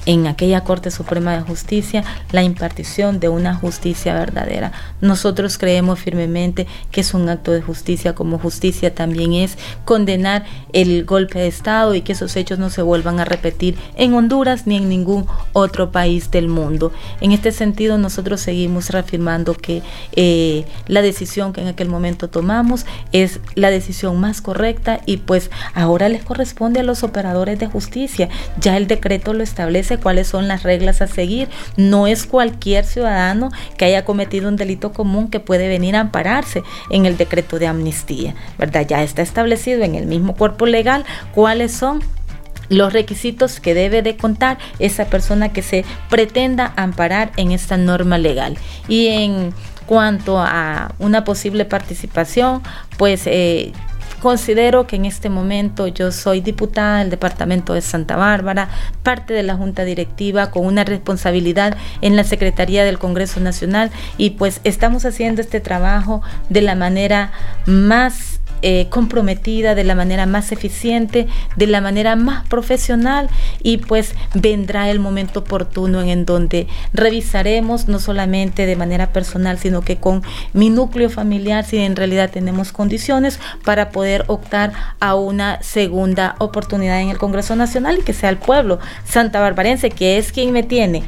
en 0.05 0.27
aquella 0.27 0.61
Corte 0.61 0.91
Suprema 0.91 1.35
de 1.35 1.41
Justicia 1.41 2.03
la 2.31 2.43
impartición 2.43 3.19
de 3.19 3.29
una 3.29 3.55
justicia 3.55 4.13
verdadera. 4.13 4.71
Nosotros 5.01 5.57
creemos 5.57 5.99
firmemente 5.99 6.67
que 6.91 7.01
es 7.01 7.13
un 7.13 7.29
acto 7.29 7.51
de 7.51 7.61
justicia, 7.61 8.15
como 8.15 8.39
justicia 8.39 8.93
también 8.93 9.33
es 9.33 9.57
condenar 9.83 10.45
el 10.73 11.05
golpe 11.05 11.39
de 11.39 11.47
Estado 11.47 11.95
y 11.95 12.01
que 12.01 12.13
esos 12.13 12.35
hechos 12.35 12.59
no 12.59 12.69
se 12.69 12.81
vuelvan 12.81 13.19
a 13.19 13.25
repetir 13.25 13.77
en 13.95 14.13
Honduras 14.13 14.67
ni 14.67 14.77
en 14.77 14.89
ningún 14.89 15.25
otro 15.53 15.91
país 15.91 16.31
del 16.31 16.47
mundo. 16.47 16.91
En 17.21 17.31
este 17.31 17.51
sentido, 17.51 17.97
nosotros 17.97 18.41
seguimos 18.41 18.89
reafirmando 18.89 19.53
que 19.53 19.81
eh, 20.13 20.65
la 20.87 21.01
decisión 21.01 21.53
que 21.53 21.61
en 21.61 21.67
aquel 21.67 21.89
momento 21.89 22.29
tomamos 22.29 22.85
es 23.11 23.39
la 23.55 23.69
decisión 23.69 24.19
más 24.19 24.41
correcta 24.41 24.99
y 25.05 25.17
pues 25.17 25.49
ahora 25.73 26.09
les 26.09 26.23
corresponde 26.23 26.79
a 26.79 26.83
los 26.83 27.03
operadores 27.03 27.59
de 27.59 27.67
justicia. 27.67 28.29
Ya 28.59 28.77
el 28.77 28.87
decreto 28.87 29.33
lo 29.33 29.43
establece 29.43 29.94
cuáles 29.99 30.27
son 30.27 30.47
las 30.47 30.63
reglas 30.63 31.01
a 31.01 31.07
seguir. 31.07 31.49
No 31.77 32.07
es 32.07 32.25
cualquier 32.25 32.85
ciudadano 32.85 33.51
que 33.77 33.85
haya 33.85 34.05
cometido 34.05 34.47
un 34.47 34.55
delito 34.55 34.93
común 34.93 35.29
que 35.29 35.39
puede 35.39 35.67
venir 35.67 35.95
a 35.95 36.01
ampararse 36.01 36.63
en 36.89 37.05
el 37.05 37.17
decreto 37.17 37.59
de 37.59 37.67
amnistía, 37.67 38.35
¿verdad? 38.57 38.85
Ya 38.87 39.03
está 39.03 39.21
establecido 39.21 39.83
en 39.83 39.95
el 39.95 40.05
mismo 40.05 40.35
cuerpo 40.35 40.65
legal 40.65 41.05
cuáles 41.33 41.71
son 41.71 42.01
los 42.69 42.93
requisitos 42.93 43.59
que 43.59 43.73
debe 43.73 44.01
de 44.01 44.17
contar 44.17 44.57
esa 44.79 45.05
persona 45.05 45.53
que 45.53 45.61
se 45.61 45.85
pretenda 46.09 46.73
amparar 46.75 47.31
en 47.37 47.51
esta 47.51 47.77
norma 47.77 48.17
legal. 48.17 48.57
Y 48.87 49.07
en 49.07 49.53
cuanto 49.85 50.39
a 50.39 50.93
una 50.99 51.23
posible 51.23 51.65
participación, 51.65 52.63
pues 52.97 53.23
eh, 53.27 53.71
considero 54.25 54.87
que 54.87 54.95
en 54.95 55.05
este 55.05 55.29
momento 55.29 55.85
yo 55.85 56.11
soy 56.11 56.41
diputada 56.41 56.97
del 56.97 57.11
Departamento 57.11 57.75
de 57.75 57.81
Santa 57.81 58.15
Bárbara, 58.15 58.69
parte 59.03 59.35
de 59.35 59.43
la 59.43 59.53
Junta 59.53 59.83
Directiva 59.83 60.49
con 60.49 60.65
una 60.65 60.83
responsabilidad 60.83 61.77
en 62.01 62.15
la 62.15 62.23
Secretaría 62.23 62.83
del 62.85 62.97
Congreso 62.97 63.39
Nacional 63.39 63.91
y 64.17 64.31
pues 64.31 64.61
estamos 64.63 65.05
haciendo 65.05 65.41
este 65.41 65.59
trabajo 65.59 66.23
de 66.49 66.63
la 66.63 66.73
manera 66.73 67.33
más 67.67 68.39
eh, 68.67 68.87
comprometida, 68.89 69.75
de 69.75 69.83
la 69.83 69.93
manera 69.93 70.25
más 70.25 70.51
eficiente, 70.51 71.27
de 71.55 71.67
la 71.67 71.81
manera 71.81 72.15
más 72.15 72.47
profesional 72.47 73.29
y 73.61 73.77
pues 73.77 74.15
vendrá 74.33 74.89
el 74.89 74.99
momento 74.99 75.41
oportuno 75.41 76.01
en 76.01 76.25
donde 76.25 76.65
revisaremos 76.91 77.87
no 77.87 77.99
solamente 77.99 78.65
de 78.65 78.75
manera 78.75 79.13
personal, 79.13 79.59
sino 79.59 79.81
que 79.81 79.97
con 79.97 80.23
mi 80.53 80.71
núcleo 80.71 81.11
familiar, 81.11 81.63
si 81.63 81.77
en 81.77 81.95
realidad 81.95 82.31
tenemos 82.31 82.71
condiciones 82.71 83.39
para 83.63 83.91
poder 83.91 84.23
optar 84.25 84.73
a 84.99 85.13
una 85.13 85.61
segunda 85.61 86.35
oportunidad 86.39 86.99
en 87.01 87.09
el 87.09 87.19
Congreso 87.19 87.55
Nacional 87.55 87.99
y 87.99 88.01
que 88.01 88.13
sea 88.13 88.31
el 88.31 88.37
pueblo 88.37 88.79
santa 89.07 89.41
barbarense, 89.41 89.91
que 89.91 90.17
es 90.17 90.31
quien 90.31 90.51
me 90.51 90.63
tiene 90.63 91.03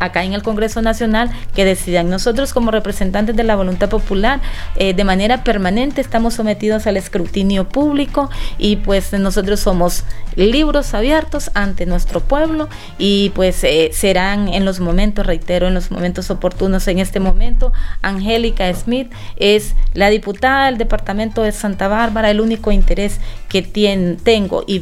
acá 0.00 0.24
en 0.24 0.32
el 0.32 0.42
Congreso 0.42 0.82
Nacional 0.82 1.30
que 1.54 1.64
decidan. 1.64 2.10
Nosotros 2.10 2.52
como 2.52 2.70
representantes 2.70 3.36
de 3.36 3.44
la 3.44 3.56
voluntad 3.56 3.88
popular 3.88 4.40
eh, 4.76 4.94
de 4.94 5.04
manera 5.04 5.44
permanente 5.44 6.00
estamos 6.00 6.34
sometidos 6.34 6.86
al 6.86 6.96
escrutinio 6.96 7.68
público 7.68 8.30
y 8.58 8.76
pues 8.76 9.12
nosotros 9.12 9.60
somos 9.60 10.04
libros 10.36 10.94
abiertos 10.94 11.50
ante 11.54 11.86
nuestro 11.86 12.20
pueblo 12.20 12.68
y 12.98 13.30
pues 13.30 13.62
eh, 13.64 13.90
serán 13.92 14.48
en 14.48 14.64
los 14.64 14.80
momentos, 14.80 15.26
reitero, 15.26 15.68
en 15.68 15.74
los 15.74 15.90
momentos 15.90 16.30
oportunos. 16.30 16.88
En 16.88 16.98
este 16.98 17.20
momento, 17.20 17.72
Angélica 18.02 18.72
Smith 18.74 19.12
es 19.36 19.74
la 19.94 20.10
diputada 20.10 20.66
del 20.66 20.78
departamento 20.78 21.42
de 21.42 21.52
Santa 21.52 21.88
Bárbara. 21.88 22.30
El 22.30 22.40
único 22.40 22.72
interés 22.72 23.20
que 23.48 23.62
tengo 24.22 24.64
y 24.66 24.80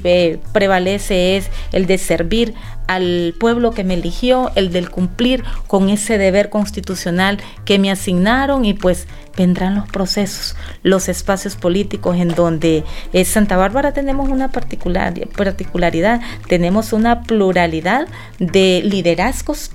prevalece 0.52 1.37
es 1.37 1.50
el 1.72 1.87
de 1.87 1.98
servir 1.98 2.54
al 2.88 3.35
pueblo 3.38 3.72
que 3.72 3.85
me 3.85 3.94
eligió, 3.94 4.51
el 4.57 4.72
del 4.72 4.90
cumplir 4.90 5.44
con 5.68 5.90
ese 5.90 6.18
deber 6.18 6.51
constitucional 6.51 7.38
que 7.64 7.79
me 7.79 7.90
asignaron 7.90 8.64
y 8.64 8.74
pues 8.74 9.07
vendrán 9.37 9.77
los 9.77 9.88
procesos, 9.88 10.57
los 10.83 11.09
espacios 11.09 11.55
políticos 11.55 12.16
en 12.16 12.29
donde 12.29 12.83
Santa 13.24 13.57
Bárbara 13.57 13.92
tenemos 13.92 14.29
una 14.29 14.51
particular, 14.51 15.14
particularidad, 15.37 16.20
tenemos 16.48 16.92
una 16.92 17.22
pluralidad 17.22 18.09
de 18.40 18.83
liderazgos 18.85 19.70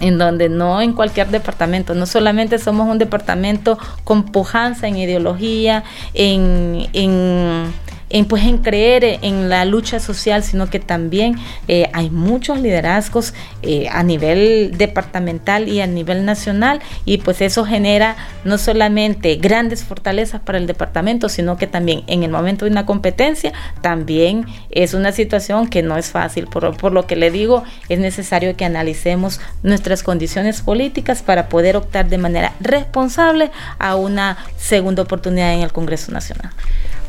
en 0.00 0.18
donde 0.18 0.48
no 0.48 0.80
en 0.80 0.92
cualquier 0.92 1.28
departamento, 1.28 1.94
no 1.94 2.06
solamente 2.06 2.58
somos 2.58 2.88
un 2.88 2.98
departamento 2.98 3.78
con 4.02 4.24
pujanza 4.24 4.88
en 4.88 4.96
ideología, 4.96 5.84
en, 6.14 6.88
en 6.92 7.72
en, 8.14 8.26
pues, 8.26 8.44
en 8.44 8.58
creer 8.58 9.18
en 9.22 9.48
la 9.48 9.64
lucha 9.64 9.98
social, 9.98 10.44
sino 10.44 10.70
que 10.70 10.78
también 10.78 11.34
eh, 11.66 11.90
hay 11.92 12.10
muchos 12.10 12.60
liderazgos 12.60 13.34
eh, 13.62 13.88
a 13.90 14.04
nivel 14.04 14.78
departamental 14.78 15.68
y 15.68 15.80
a 15.80 15.88
nivel 15.88 16.24
nacional 16.24 16.80
y 17.04 17.18
pues 17.18 17.40
eso 17.40 17.64
genera 17.64 18.16
no 18.44 18.56
solamente 18.56 19.34
grandes 19.34 19.82
fortalezas 19.82 20.40
para 20.40 20.58
el 20.58 20.68
departamento, 20.68 21.28
sino 21.28 21.56
que 21.56 21.66
también 21.66 22.04
en 22.06 22.22
el 22.22 22.30
momento 22.30 22.66
de 22.66 22.70
una 22.70 22.86
competencia 22.86 23.52
también 23.80 24.46
es 24.70 24.94
una 24.94 25.10
situación 25.10 25.66
que 25.66 25.82
no 25.82 25.96
es 25.96 26.10
fácil. 26.10 26.46
Por, 26.46 26.76
por 26.76 26.92
lo 26.92 27.08
que 27.08 27.16
le 27.16 27.32
digo, 27.32 27.64
es 27.88 27.98
necesario 27.98 28.56
que 28.56 28.64
analicemos 28.64 29.40
nuestras 29.64 30.04
condiciones 30.04 30.62
políticas 30.62 31.22
para 31.22 31.48
poder 31.48 31.76
optar 31.76 32.08
de 32.08 32.18
manera 32.18 32.52
responsable 32.60 33.50
a 33.80 33.96
una 33.96 34.38
segunda 34.56 35.02
oportunidad 35.02 35.52
en 35.52 35.62
el 35.62 35.72
Congreso 35.72 36.12
Nacional. 36.12 36.52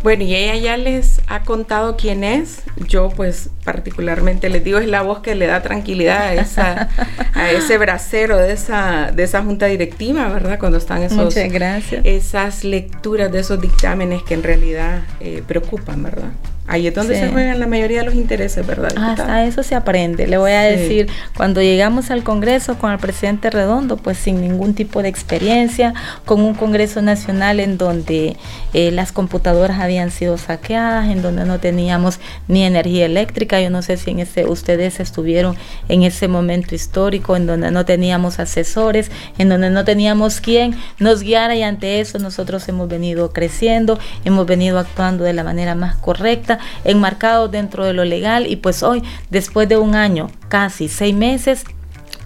Bueno, 0.03 0.23
y 0.23 0.36
ella 0.36 0.55
ya 0.55 0.77
les 0.77 1.21
ha 1.27 1.41
contado 1.41 1.97
quién 1.97 2.23
es. 2.23 2.62
Yo, 2.88 3.10
pues, 3.10 3.49
particularmente 3.63 4.49
les 4.49 4.63
digo, 4.63 4.79
es 4.79 4.88
la 4.88 5.01
voz 5.01 5.19
que 5.19 5.36
le 5.36 5.47
da 5.47 5.62
tranquilidad 5.62 6.21
a, 6.21 6.34
esa, 6.36 6.89
a 7.34 7.51
ese 7.51 7.77
bracero 7.79 8.38
de 8.38 8.53
esa, 8.53 9.12
de 9.12 9.23
esa 9.23 9.43
junta 9.43 9.65
directiva, 9.65 10.27
¿verdad? 10.29 10.60
Cuando 10.60 10.77
están 10.77 11.03
esos, 11.03 11.34
gracias. 11.36 12.05
esas 12.05 12.63
lecturas 12.63 13.31
de 13.31 13.39
esos 13.39 13.60
dictámenes 13.60 14.23
que 14.23 14.36
en 14.36 14.43
realidad 14.43 15.01
eh, 15.19 15.43
preocupan, 15.47 16.03
¿verdad? 16.03 16.29
Ahí 16.67 16.88
es 16.88 16.95
donde 16.95 17.19
se 17.19 17.30
juegan 17.30 17.60
la 17.60 17.67
mayoría 17.67 17.99
de 17.99 18.06
los 18.06 18.15
intereses, 18.15 18.65
¿verdad? 18.65 18.91
Hasta 18.97 19.45
eso 19.45 19.62
se 19.62 19.75
aprende. 19.75 20.25
Le 20.25 20.38
voy 20.38 20.51
a 20.51 20.62
decir, 20.62 21.08
cuando 21.38 21.62
llegamos 21.62 22.10
al 22.10 22.23
Congreso 22.23 22.80
con 22.80 22.91
el 22.91 22.97
presidente 22.97 23.51
Redondo, 23.51 23.97
pues 23.97 24.17
sin 24.17 24.41
ningún 24.41 24.73
tipo 24.73 25.04
de 25.04 25.10
experiencia, 25.10 25.93
con 26.25 26.41
un 26.41 26.56
Congreso 26.56 27.04
Nacional 27.04 27.60
en 27.60 27.78
donde 27.78 28.36
eh, 28.73 28.89
las 28.91 29.12
computadoras 29.12 29.80
habían 29.80 30.10
sido 30.10 30.39
saqueadas, 30.39 31.10
en 31.10 31.21
donde 31.21 31.45
no 31.45 31.60
teníamos 31.60 32.19
ni 32.47 32.63
energía 32.63 33.06
eléctrica. 33.06 33.62
Yo 33.62 33.69
no 33.69 33.84
sé 33.84 33.97
si 33.97 34.10
en 34.10 34.19
ese, 34.19 34.47
ustedes 34.47 34.99
estuvieron 34.99 35.56
en 35.88 36.01
ese 36.01 36.28
momento 36.28 36.73
histórico, 36.73 37.36
en 37.36 37.45
donde 37.45 37.69
no 37.69 37.86
teníamos 37.86 38.39
asesores, 38.39 39.12
en 39.38 39.49
donde 39.49 39.69
no 39.69 39.86
teníamos 39.86 40.41
quien 40.41 40.75
nos 40.97 41.21
guiara 41.21 41.56
y 41.56 41.62
ante 41.62 41.99
eso 41.99 42.17
nosotros 42.17 42.67
hemos 42.69 42.89
venido 42.89 43.32
creciendo, 43.34 43.99
hemos 44.23 44.47
venido 44.47 44.80
actuando 44.80 45.23
de 45.25 45.34
la 45.34 45.43
manera 45.43 45.75
más 45.75 45.95
correcta 45.97 46.54
enmarcado 46.83 47.47
dentro 47.47 47.85
de 47.85 47.93
lo 47.93 48.05
legal 48.05 48.47
y 48.47 48.55
pues 48.55 48.83
hoy, 48.83 49.03
después 49.29 49.67
de 49.69 49.77
un 49.77 49.95
año, 49.95 50.29
casi 50.47 50.87
seis 50.87 51.15
meses, 51.15 51.63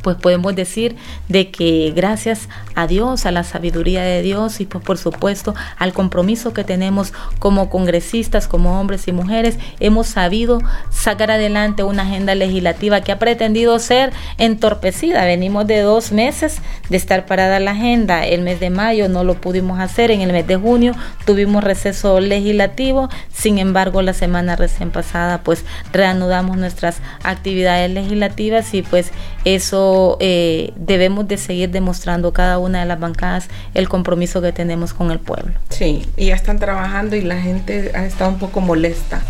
pues 0.02 0.16
podemos 0.18 0.56
decir 0.56 0.96
de 1.28 1.52
que 1.52 1.92
gracias 1.96 2.48
a 2.82 2.88
Dios, 2.88 3.26
a 3.26 3.32
la 3.32 3.44
sabiduría 3.44 4.02
de 4.04 4.22
Dios 4.22 4.62
y 4.62 4.66
pues 4.66 4.84
por 4.84 4.98
supuesto 4.98 5.54
al 5.78 5.94
compromiso 5.94 6.54
que 6.54 6.64
tenemos 6.64 7.14
como 7.40 7.70
congresistas, 7.70 8.48
como 8.48 8.80
hombres 8.80 9.08
y 9.08 9.12
mujeres, 9.12 9.58
hemos 9.80 10.08
sabido 10.08 10.60
sacar 10.90 11.32
adelante 11.32 11.84
una 11.84 12.04
agenda 12.04 12.36
legislativa 12.36 13.02
que 13.02 13.12
ha 13.12 13.20
pretendido 13.20 13.78
ser 13.80 14.12
entorpecida. 14.38 15.26
Venimos 15.26 15.68
de 15.68 15.82
dos 15.82 16.12
meses 16.12 16.62
de 16.90 16.98
estar 16.98 17.26
parada 17.26 17.60
la 17.60 17.72
agenda. 17.72 18.26
El 18.26 18.42
mes 18.42 18.60
de 18.60 18.70
mayo 18.70 19.10
no 19.10 19.24
lo 19.24 19.36
pudimos 19.36 19.80
hacer, 19.80 20.12
en 20.12 20.22
el 20.22 20.32
mes 20.32 20.48
de 20.48 20.56
junio 20.56 20.94
tuvimos 21.26 21.64
receso 21.64 22.20
legislativo, 22.20 23.10
sin 23.32 23.60
embargo 23.60 24.02
la 24.02 24.14
semana 24.14 24.56
recién 24.56 24.92
pasada 24.92 25.42
pues 25.44 25.66
reanudamos 25.92 26.58
nuestras 26.58 26.98
actividades 27.24 27.92
legislativas 27.92 28.74
y 28.74 28.82
pues 28.82 29.12
eso 29.46 30.18
eh, 30.20 30.74
debemos 30.76 31.28
de 31.28 31.38
seguir 31.38 31.70
demostrando 31.70 32.34
cada 32.34 32.58
una 32.70 32.80
de 32.82 32.86
las 32.86 33.00
bancadas 33.00 33.50
el 33.74 33.90
compromiso 33.90 34.42
que 34.42 34.52
tenemos 34.52 34.94
con 34.94 35.12
el 35.12 35.20
pueblo. 35.20 35.54
Sí, 35.70 36.08
y 36.18 36.28
ya 36.28 36.36
están 36.36 36.60
trabajando 36.60 37.16
y 37.16 37.22
la 37.22 37.42
gente 37.42 37.92
ha 37.96 38.06
estado 38.06 38.32
un 38.32 38.40
poco 38.40 38.62
molesta 38.62 39.22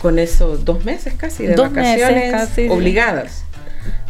con 0.00 0.18
esos 0.18 0.64
dos 0.64 0.84
meses 0.84 1.14
casi 1.14 1.46
de 1.46 1.56
vacaciones 1.56 2.34
obligadas. 2.70 3.44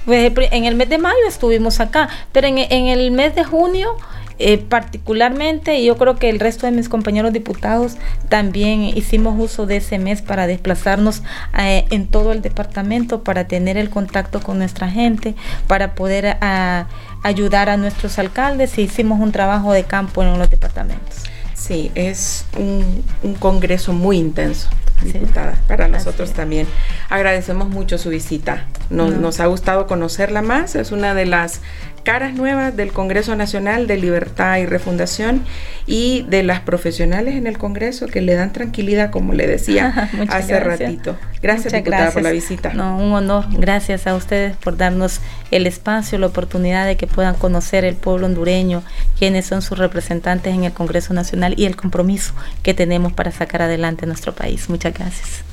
Pues, 0.04 0.32
en 0.50 0.64
el 0.64 0.74
mes 0.74 0.88
de 0.88 0.98
mayo 0.98 1.16
estuvimos 1.28 1.80
acá, 1.80 2.08
pero 2.32 2.48
en, 2.48 2.58
en 2.58 2.86
el 2.86 3.10
mes 3.12 3.34
de 3.34 3.44
junio 3.44 3.96
eh, 4.44 4.58
particularmente, 4.58 5.78
y 5.78 5.84
yo 5.84 5.96
creo 5.96 6.16
que 6.16 6.28
el 6.28 6.40
resto 6.40 6.66
de 6.66 6.72
mis 6.72 6.88
compañeros 6.88 7.32
diputados 7.32 7.96
también 8.28 8.82
hicimos 8.82 9.38
uso 9.38 9.66
de 9.66 9.76
ese 9.76 10.00
mes 10.00 10.20
para 10.20 10.48
desplazarnos 10.48 11.22
eh, 11.56 11.84
en 11.90 12.08
todo 12.08 12.32
el 12.32 12.42
departamento, 12.42 13.22
para 13.22 13.46
tener 13.46 13.76
el 13.76 13.88
contacto 13.88 14.40
con 14.40 14.58
nuestra 14.58 14.90
gente, 14.90 15.36
para 15.68 15.94
poder 15.94 16.38
ah, 16.40 16.86
ayudar 17.22 17.68
a 17.68 17.76
nuestros 17.76 18.18
alcaldes 18.18 18.78
y 18.78 18.82
hicimos 18.82 19.20
un 19.20 19.32
trabajo 19.32 19.72
de 19.72 19.84
campo 19.84 20.22
en 20.22 20.38
los 20.38 20.50
departamentos. 20.50 21.16
Sí, 21.54 21.92
es 21.94 22.44
un, 22.58 23.04
congreso 23.38 23.92
muy 23.92 24.18
intenso, 24.18 24.68
diputada, 25.02 25.60
para 25.68 25.86
nosotros 25.86 26.32
también. 26.32 26.66
Agradecemos 27.08 27.68
mucho 27.68 27.98
su 27.98 28.10
visita. 28.10 28.66
Nos, 28.90 29.14
nos 29.14 29.38
ha 29.38 29.46
gustado 29.46 29.86
conocerla 29.86 30.42
más. 30.42 30.74
Es 30.74 30.90
una 30.90 31.14
de 31.14 31.26
las 31.26 31.60
caras 32.02 32.34
nuevas 32.34 32.76
del 32.76 32.92
Congreso 32.92 33.36
Nacional 33.36 33.86
de 33.86 33.96
Libertad 33.96 34.58
y 34.58 34.66
Refundación 34.66 35.44
y 35.86 36.22
de 36.28 36.42
las 36.42 36.60
profesionales 36.60 37.34
en 37.34 37.46
el 37.46 37.58
Congreso 37.58 38.06
que 38.06 38.20
le 38.20 38.34
dan 38.34 38.52
tranquilidad, 38.52 39.10
como 39.10 39.32
le 39.32 39.46
decía 39.46 40.10
hace 40.28 40.58
ratito. 40.60 41.16
Gracias, 41.42 41.72
diputada, 41.72 42.10
por 42.12 42.22
la 42.22 42.30
visita. 42.30 42.72
No, 42.72 42.96
un 42.98 43.12
honor. 43.12 43.46
Gracias 43.50 44.06
a 44.06 44.14
ustedes 44.14 44.56
por 44.56 44.76
darnos 44.76 45.20
el 45.50 45.66
espacio, 45.66 46.18
la 46.18 46.26
oportunidad 46.26 46.86
de 46.86 46.96
que 46.96 47.06
puedan 47.06 47.34
conocer 47.34 47.84
el 47.84 47.96
pueblo 47.96 48.26
hondureño, 48.26 48.82
quiénes 49.18 49.46
son 49.46 49.62
sus 49.62 49.78
representantes 49.78 50.54
en 50.54 50.64
el 50.64 50.72
Congreso 50.72 51.14
Nacional 51.14 51.54
y 51.56 51.66
el 51.66 51.76
compromiso 51.76 52.32
que 52.62 52.74
tenemos 52.74 53.12
para 53.12 53.32
sacar 53.32 53.62
adelante 53.62 54.06
nuestro 54.06 54.32
país. 54.34 54.68
Muchas 54.68 54.94
gracias. 54.94 55.51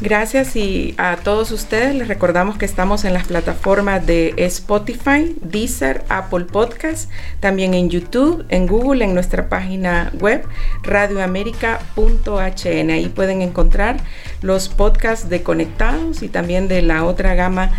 Gracias 0.00 0.54
y 0.54 0.94
a 0.96 1.16
todos 1.16 1.50
ustedes 1.50 1.92
les 1.92 2.06
recordamos 2.06 2.56
que 2.56 2.64
estamos 2.64 3.04
en 3.04 3.12
las 3.12 3.26
plataformas 3.26 4.06
de 4.06 4.32
Spotify, 4.36 5.34
Deezer, 5.42 6.04
Apple 6.08 6.44
Podcast, 6.44 7.10
también 7.40 7.74
en 7.74 7.90
YouTube, 7.90 8.44
en 8.48 8.68
Google, 8.68 9.04
en 9.04 9.12
nuestra 9.12 9.48
página 9.48 10.12
web 10.20 10.46
radioamerica.hn. 10.84 12.90
Ahí 12.90 13.08
pueden 13.08 13.42
encontrar 13.42 13.96
los 14.40 14.68
podcasts 14.68 15.28
de 15.28 15.42
Conectados 15.42 16.22
y 16.22 16.28
también 16.28 16.68
de 16.68 16.82
la 16.82 17.04
otra 17.04 17.34
gama 17.34 17.72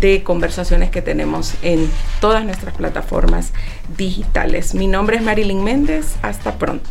de 0.00 0.22
conversaciones 0.22 0.90
que 0.90 1.02
tenemos 1.02 1.56
en 1.60 1.90
todas 2.22 2.46
nuestras 2.46 2.74
plataformas 2.74 3.52
digitales. 3.98 4.74
Mi 4.74 4.86
nombre 4.86 5.16
es 5.16 5.22
Marilyn 5.22 5.62
Méndez. 5.62 6.14
Hasta 6.22 6.56
pronto. 6.56 6.88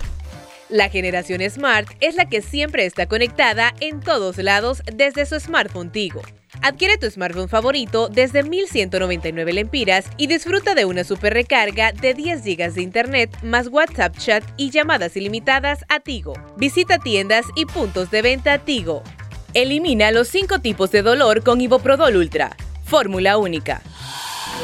La 0.76 0.90
generación 0.90 1.40
Smart 1.50 1.88
es 2.02 2.16
la 2.16 2.26
que 2.26 2.42
siempre 2.42 2.86
está 2.86 3.06
conectada 3.06 3.74
en 3.80 4.02
todos 4.02 4.38
lados 4.40 4.84
desde 4.94 5.26
su 5.26 5.40
smartphone 5.40 5.90
Tigo. 5.90 6.22
Adquiere 6.62 6.98
tu 6.98 7.10
smartphone 7.10 7.48
favorito 7.48 8.10
desde 8.10 8.44
1199 8.44 9.54
lempiras 9.54 10.08
y 10.18 10.28
disfruta 10.28 10.76
de 10.76 10.84
una 10.84 11.06
super 11.06 11.34
recarga 11.34 11.94
de 11.94 12.14
10 12.14 12.44
GB 12.44 12.74
de 12.74 12.82
internet 12.82 13.38
más 13.42 13.70
WhatsApp 13.70 14.18
chat 14.18 14.44
y 14.58 14.70
llamadas 14.70 15.16
ilimitadas 15.16 15.86
a 15.88 16.02
Tigo. 16.02 16.34
Visita 16.58 17.00
tiendas 17.00 17.46
y 17.56 17.66
puntos 17.66 18.12
de 18.12 18.22
venta 18.22 18.58
Tigo. 18.58 19.02
Elimina 19.54 20.12
los 20.12 20.28
5 20.28 20.60
tipos 20.60 20.92
de 20.92 21.04
dolor 21.04 21.42
con 21.42 21.62
Iboprodol 21.62 22.18
Ultra. 22.18 22.54
Fórmula 22.84 23.38
única. 23.38 23.82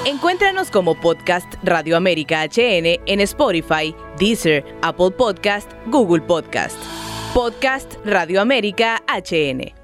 Encuéntranos 0.05 0.71
como 0.71 0.95
podcast 0.95 1.53
Radio 1.63 1.95
América 1.95 2.43
HN 2.45 2.99
en 3.05 3.19
Spotify, 3.21 3.95
Deezer, 4.17 4.63
Apple 4.81 5.11
Podcast, 5.11 5.71
Google 5.87 6.21
Podcast. 6.21 6.77
Podcast 7.33 7.93
Radio 8.03 8.41
América 8.41 9.01
HN. 9.07 9.80